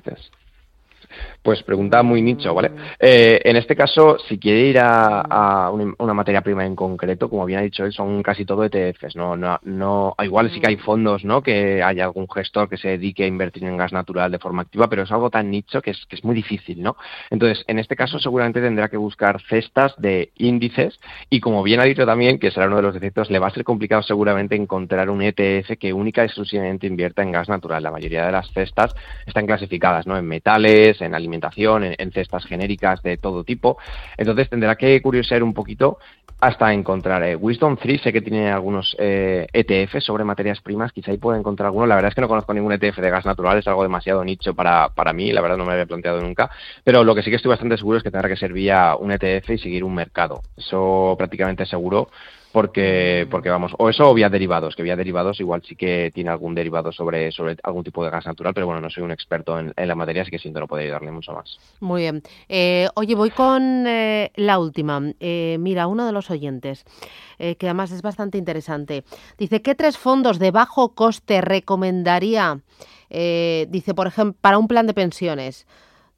pues 1.43 1.63
pregunta 1.63 2.03
muy 2.03 2.21
nicho, 2.21 2.53
¿vale? 2.53 2.71
Eh, 2.99 3.41
en 3.43 3.55
este 3.55 3.75
caso, 3.75 4.17
si 4.27 4.37
quiere 4.37 4.59
ir 4.67 4.79
a, 4.79 5.71
una, 5.71 6.13
materia 6.13 6.41
prima 6.41 6.65
en 6.65 6.75
concreto, 6.75 7.29
como 7.29 7.45
bien 7.45 7.59
ha 7.59 7.63
dicho 7.63 7.83
él, 7.83 7.93
son 7.93 8.21
casi 8.21 8.45
todo 8.45 8.63
ETFs, 8.63 9.15
¿no? 9.15 9.35
no, 9.35 9.59
no 9.63 10.15
igual 10.21 10.51
sí 10.51 10.59
que 10.59 10.67
hay 10.67 10.77
fondos, 10.77 11.23
¿no? 11.23 11.41
Que 11.41 11.81
haya 11.81 12.05
algún 12.05 12.27
gestor 12.29 12.69
que 12.69 12.77
se 12.77 12.89
dedique 12.89 13.23
a 13.23 13.27
invertir 13.27 13.63
en 13.63 13.77
gas 13.77 13.91
natural 13.91 14.31
de 14.31 14.39
forma 14.39 14.61
activa, 14.63 14.87
pero 14.87 15.03
es 15.03 15.11
algo 15.11 15.29
tan 15.29 15.49
nicho 15.49 15.81
que 15.81 15.91
es, 15.91 16.05
que 16.07 16.15
es 16.15 16.23
muy 16.23 16.35
difícil, 16.35 16.81
¿no? 16.81 16.95
Entonces, 17.29 17.63
en 17.67 17.79
este 17.79 17.95
caso 17.95 18.19
seguramente 18.19 18.61
tendrá 18.61 18.89
que 18.89 18.97
buscar 18.97 19.41
cestas 19.41 19.93
de 19.97 20.31
índices 20.37 20.99
y 21.29 21.39
como 21.39 21.63
bien 21.63 21.79
ha 21.79 21.85
dicho 21.85 22.05
también, 22.05 22.39
que 22.39 22.51
será 22.51 22.67
uno 22.67 22.77
de 22.77 22.83
los 22.83 22.93
defectos, 22.93 23.31
le 23.31 23.39
va 23.39 23.47
a 23.47 23.51
ser 23.51 23.63
complicado 23.63 24.03
seguramente 24.03 24.55
encontrar 24.55 25.09
un 25.09 25.21
ETF 25.21 25.77
que 25.79 25.93
única 25.93 26.21
y 26.21 26.25
exclusivamente 26.25 26.87
invierta 26.87 27.23
en 27.23 27.31
gas 27.31 27.49
natural. 27.49 27.83
La 27.83 27.91
mayoría 27.91 28.25
de 28.25 28.31
las 28.31 28.51
cestas 28.51 28.93
están 29.25 29.45
clasificadas, 29.45 30.05
¿no? 30.05 30.17
En 30.17 30.27
metales, 30.27 31.01
en 31.01 31.15
alimentación, 31.31 31.83
en, 31.97 32.11
cestas 32.11 32.45
genéricas 32.45 33.01
de 33.01 33.17
todo 33.17 33.43
tipo. 33.43 33.77
Entonces 34.17 34.49
tendrá 34.49 34.75
que 34.75 35.01
curiosear 35.01 35.43
un 35.43 35.53
poquito 35.53 35.97
hasta 36.41 36.73
encontrar. 36.73 37.23
Eh, 37.23 37.35
Wisdom 37.35 37.77
3 37.77 38.01
sé 38.01 38.11
que 38.11 38.21
tiene 38.21 38.51
algunos 38.51 38.95
eh, 38.99 39.47
ETF 39.53 39.99
sobre 39.99 40.23
materias 40.23 40.59
primas, 40.59 40.91
quizá 40.91 41.11
ahí 41.11 41.17
pueda 41.17 41.37
encontrar 41.37 41.67
alguno. 41.67 41.85
La 41.85 41.95
verdad 41.95 42.09
es 42.09 42.15
que 42.15 42.21
no 42.21 42.27
conozco 42.27 42.53
ningún 42.53 42.73
ETF 42.73 42.97
de 42.97 43.09
gas 43.09 43.25
natural, 43.25 43.59
es 43.59 43.67
algo 43.67 43.83
demasiado 43.83 44.23
nicho 44.25 44.53
para, 44.53 44.89
para 44.89 45.13
mí, 45.13 45.31
la 45.31 45.41
verdad 45.41 45.57
no 45.57 45.65
me 45.65 45.73
había 45.73 45.85
planteado 45.85 46.19
nunca. 46.19 46.49
Pero 46.83 47.03
lo 47.03 47.15
que 47.15 47.21
sí 47.21 47.29
que 47.29 47.35
estoy 47.35 47.49
bastante 47.49 47.77
seguro 47.77 47.97
es 47.97 48.03
que 48.03 48.11
tendrá 48.11 48.27
que 48.27 48.35
ser 48.35 48.53
vía 48.53 48.95
un 48.99 49.11
ETF 49.11 49.51
y 49.51 49.57
seguir 49.59 49.83
un 49.83 49.93
mercado. 49.93 50.41
Eso 50.57 51.15
prácticamente 51.17 51.65
seguro 51.65 52.09
porque, 52.51 53.27
porque 53.29 53.49
vamos, 53.49 53.73
o 53.77 53.89
eso 53.89 54.09
o 54.09 54.13
vía 54.13 54.29
derivados, 54.29 54.75
que 54.75 54.83
vía 54.83 54.95
derivados 54.95 55.39
igual 55.39 55.61
sí 55.67 55.75
que 55.75 56.11
tiene 56.13 56.29
algún 56.29 56.53
derivado 56.53 56.91
sobre, 56.91 57.31
sobre 57.31 57.57
algún 57.63 57.83
tipo 57.83 58.03
de 58.03 58.09
gas 58.09 58.25
natural, 58.25 58.53
pero 58.53 58.65
bueno, 58.65 58.81
no 58.81 58.89
soy 58.89 59.03
un 59.03 59.11
experto 59.11 59.57
en, 59.59 59.73
la 59.75 59.95
materia, 59.95 60.23
así 60.23 60.31
que 60.31 60.39
siento 60.39 60.59
no 60.59 60.67
puedo 60.67 60.83
ayudarle 60.83 61.11
mucho 61.11 61.33
más. 61.33 61.57
Muy 61.79 62.01
bien. 62.01 62.21
Eh, 62.49 62.87
oye, 62.95 63.15
voy 63.15 63.31
con 63.31 63.85
eh, 63.87 64.31
la 64.35 64.59
última. 64.59 65.01
Eh, 65.19 65.57
mira, 65.59 65.87
uno 65.87 66.05
de 66.05 66.11
los 66.11 66.29
oyentes, 66.29 66.83
que 67.37 67.65
además 67.65 67.91
es 67.91 68.03
bastante 68.03 68.37
interesante, 68.37 69.03
dice, 69.39 69.63
¿qué 69.63 69.73
tres 69.73 69.97
fondos 69.97 70.37
de 70.37 70.51
bajo 70.51 70.93
coste 70.93 71.41
recomendaría? 71.41 72.59
dice, 73.09 73.93
por 73.93 74.07
ejemplo, 74.07 74.37
para 74.39 74.57
un 74.57 74.67
plan 74.67 74.87
de 74.87 74.93
pensiones. 74.93 75.65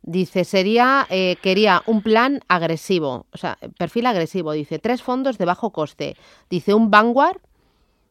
Dice, 0.05 0.43
sería, 0.43 1.07
eh, 1.09 1.37
quería 1.41 1.81
un 1.85 2.01
plan 2.01 2.41
agresivo, 2.49 3.25
o 3.31 3.37
sea, 3.37 3.57
perfil 3.77 4.05
agresivo. 4.05 4.51
Dice, 4.51 4.77
tres 4.77 5.01
fondos 5.01 5.37
de 5.37 5.45
bajo 5.45 5.71
coste. 5.71 6.17
Dice, 6.49 6.73
un 6.73 6.91
Vanguard. 6.91 7.37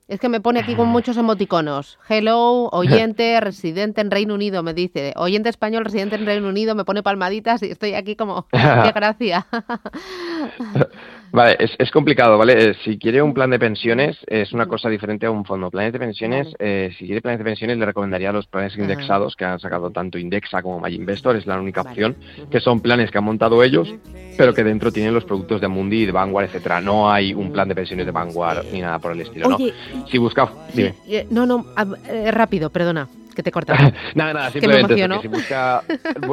Es 0.08 0.18
que 0.18 0.28
me 0.28 0.40
pone 0.40 0.60
aquí 0.60 0.74
con 0.74 0.88
muchos 0.88 1.16
emoticonos. 1.16 1.98
Hello, 2.08 2.68
oyente, 2.72 3.38
residente 3.40 4.00
en 4.00 4.10
Reino 4.10 4.34
Unido, 4.34 4.62
me 4.62 4.74
dice. 4.74 5.12
Oyente 5.16 5.50
español, 5.50 5.84
residente 5.84 6.16
en 6.16 6.26
Reino 6.26 6.48
Unido, 6.48 6.74
me 6.74 6.84
pone 6.84 7.02
palmaditas 7.02 7.62
y 7.62 7.70
estoy 7.70 7.94
aquí 7.94 8.16
como, 8.16 8.46
qué 8.50 8.92
gracia. 8.94 9.46
Vale, 11.32 11.56
es, 11.58 11.70
es, 11.78 11.90
complicado, 11.90 12.36
¿vale? 12.36 12.70
Eh, 12.70 12.74
si 12.84 12.98
quiere 12.98 13.22
un 13.22 13.32
plan 13.32 13.48
de 13.48 13.58
pensiones, 13.58 14.18
es 14.26 14.52
una 14.52 14.66
cosa 14.66 14.90
diferente 14.90 15.24
a 15.24 15.30
un 15.30 15.46
fondo. 15.46 15.70
Planes 15.70 15.94
de 15.94 15.98
pensiones, 15.98 16.54
eh, 16.58 16.90
si 16.98 17.06
quiere 17.06 17.22
planes 17.22 17.38
de 17.38 17.44
pensiones, 17.44 17.78
le 17.78 17.86
recomendaría 17.86 18.32
los 18.32 18.46
planes 18.46 18.76
indexados 18.76 19.34
que 19.34 19.46
han 19.46 19.58
sacado 19.58 19.90
tanto 19.90 20.18
Indexa 20.18 20.60
como 20.60 20.78
MyInvestor, 20.78 21.36
es 21.36 21.46
la 21.46 21.58
única 21.58 21.80
opción, 21.80 22.16
que 22.50 22.60
son 22.60 22.80
planes 22.80 23.10
que 23.10 23.16
han 23.16 23.24
montado 23.24 23.62
ellos, 23.62 23.94
pero 24.36 24.52
que 24.52 24.62
dentro 24.62 24.92
tienen 24.92 25.14
los 25.14 25.24
productos 25.24 25.62
de 25.62 25.68
Mundi, 25.68 26.04
de 26.04 26.12
Vanguard, 26.12 26.48
etcétera. 26.48 26.82
No 26.82 27.10
hay 27.10 27.32
un 27.32 27.50
plan 27.50 27.66
de 27.66 27.76
pensiones 27.76 28.04
de 28.04 28.12
Vanguard 28.12 28.66
ni 28.70 28.82
nada 28.82 28.98
por 28.98 29.12
el 29.12 29.22
estilo, 29.22 29.48
¿no? 29.48 29.56
Si 30.10 30.18
busca... 30.18 30.52
Dime. 30.74 30.94
Eh, 31.08 31.26
no, 31.30 31.46
no, 31.46 31.64
rápido, 32.30 32.68
perdona 32.68 33.08
que 33.34 33.42
te 33.42 33.50
corta. 33.50 33.74
nada, 34.14 34.32
nada, 34.32 34.50
simplemente 34.50 34.94
que, 34.94 35.18
si 35.20 35.28
busca 35.28 35.82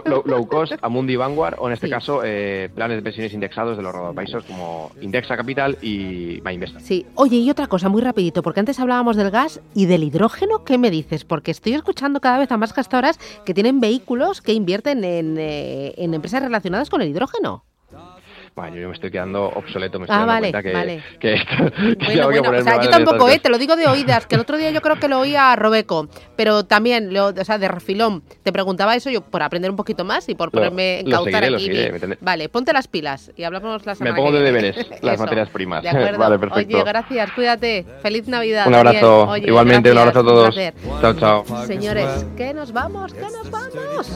low, 0.05 0.47
cost, 0.47 0.73
Amundi 0.81 1.15
Vanguard, 1.15 1.55
o 1.59 1.67
en 1.67 1.73
este 1.73 1.89
caso, 1.89 2.21
eh, 2.23 2.69
planes 2.73 2.97
de 2.97 3.03
pensiones 3.03 3.33
indexados 3.33 3.77
de 3.77 3.83
los 3.83 4.15
países 4.15 4.43
como 4.43 4.91
Indexa 5.01 5.37
Capital 5.37 5.77
y 5.81 6.41
MyInvest. 6.43 6.79
Sí, 6.79 7.05
oye, 7.15 7.37
y 7.37 7.49
otra 7.49 7.67
cosa, 7.67 7.89
muy 7.89 8.01
rapidito, 8.01 8.41
porque 8.41 8.59
antes 8.59 8.79
hablábamos 8.79 9.15
del 9.15 9.31
gas 9.31 9.61
y 9.73 9.85
del 9.85 10.03
hidrógeno, 10.03 10.63
¿qué 10.63 10.77
me 10.77 10.91
dices? 10.91 11.25
Porque 11.25 11.51
estoy 11.51 11.73
escuchando 11.73 12.21
cada 12.21 12.37
vez 12.37 12.51
a 12.51 12.57
más 12.57 12.73
gestoras 12.73 13.19
que 13.45 13.53
tienen 13.53 13.79
vehículos 13.79 14.41
que 14.41 14.53
invierten 14.53 15.03
en, 15.03 15.37
eh, 15.37 15.93
en 15.97 16.13
empresas 16.13 16.41
relacionadas 16.41 16.89
con 16.89 17.01
el 17.01 17.09
hidrógeno 17.09 17.63
yo 18.55 18.87
me 18.87 18.93
estoy 18.93 19.11
quedando 19.11 19.45
obsoleto, 19.45 19.99
me 19.99 20.05
estoy 20.05 20.15
ah, 20.15 20.25
dando 20.25 20.33
vale, 20.33 20.51
cuenta 20.51 20.63
que, 20.63 20.73
vale. 20.73 21.03
que, 21.19 21.35
bueno, 22.05 22.49
o 22.49 22.63
sea, 22.63 22.81
yo 22.81 22.89
tampoco, 22.89 23.29
eh, 23.29 23.39
te 23.39 23.49
lo 23.49 23.57
digo 23.57 23.75
de 23.75 23.87
oídas, 23.87 24.25
que 24.25 24.35
el 24.35 24.41
otro 24.41 24.57
día 24.57 24.71
yo 24.71 24.81
creo 24.81 24.97
que 24.97 25.07
lo 25.07 25.19
oía 25.19 25.51
a 25.51 25.55
Robeco, 25.55 26.07
pero 26.35 26.65
también, 26.65 27.13
lo, 27.13 27.27
o 27.27 27.45
sea, 27.45 27.57
de 27.57 27.67
refilón, 27.67 28.23
te 28.43 28.51
preguntaba 28.51 28.95
eso 28.95 29.09
yo 29.09 29.21
por 29.21 29.43
aprender 29.43 29.71
un 29.71 29.77
poquito 29.77 30.05
más 30.05 30.27
y 30.29 30.35
por 30.35 30.51
ponerme 30.51 30.99
en 31.01 31.09
cautar 31.09 31.43
aquí. 31.43 31.71
vale, 32.21 32.49
ponte 32.49 32.73
las 32.73 32.87
pilas 32.87 33.31
y 33.35 33.43
hablamos 33.43 33.85
la 33.85 33.95
semana 33.95 34.15
Me 34.15 34.21
pongo 34.21 34.37
de 34.37 34.43
deberes, 34.43 34.75
las 35.01 35.19
materias 35.19 35.49
primas. 35.49 35.83
De 35.83 35.89
acuerdo. 35.89 36.17
vale, 36.19 36.39
perfecto. 36.39 36.77
Oye, 36.77 36.85
gracias, 36.85 37.31
cuídate, 37.31 37.85
feliz 38.01 38.27
Navidad. 38.27 38.67
Un 38.67 38.75
abrazo, 38.75 39.37
igualmente, 39.37 39.91
un 39.91 39.97
abrazo 39.97 40.19
a 40.19 40.23
todos. 40.23 40.55
Chao, 41.01 41.13
chao. 41.13 41.65
Señores, 41.65 42.25
¿qué 42.35 42.53
nos 42.53 42.71
vamos? 42.71 43.13
¿Qué 43.13 43.21
nos 43.21 43.49
vamos? 43.49 44.11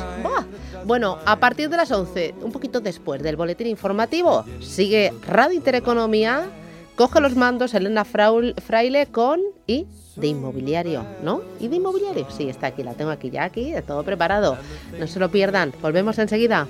Bueno, 0.85 1.17
a 1.25 1.37
partir 1.37 1.69
de 1.69 1.77
las 1.77 1.91
11, 1.91 2.35
un 2.41 2.51
poquito 2.51 2.81
después 2.81 3.23
del 3.23 3.37
boletín 3.37 3.67
informativo, 3.67 4.22
sigue 4.59 5.13
Radio 5.27 5.55
Intereconomía, 5.55 6.49
coge 6.95 7.21
los 7.21 7.35
mandos 7.35 7.73
Elena 7.73 8.05
Fraile 8.05 9.07
con 9.11 9.39
y 9.67 9.85
de 10.15 10.27
inmobiliario, 10.27 11.03
¿no? 11.23 11.41
¿Y 11.59 11.67
de 11.67 11.77
inmobiliario? 11.77 12.27
Sí, 12.29 12.47
está 12.47 12.67
aquí, 12.67 12.83
la 12.83 12.93
tengo 12.93 13.11
aquí 13.11 13.31
ya, 13.31 13.45
aquí, 13.45 13.73
todo 13.87 14.03
preparado. 14.03 14.57
No 14.99 15.07
se 15.07 15.19
lo 15.19 15.29
pierdan, 15.29 15.73
volvemos 15.81 16.19
enseguida. 16.19 16.67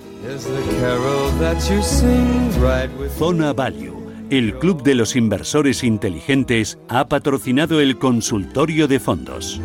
Zona 3.17 3.53
Value, 3.53 4.11
el 4.29 4.57
Club 4.59 4.83
de 4.83 4.95
los 4.95 5.15
Inversores 5.15 5.83
Inteligentes, 5.83 6.77
ha 6.87 7.07
patrocinado 7.07 7.81
el 7.81 7.99
consultorio 7.99 8.87
de 8.87 8.99
fondos. 8.99 9.59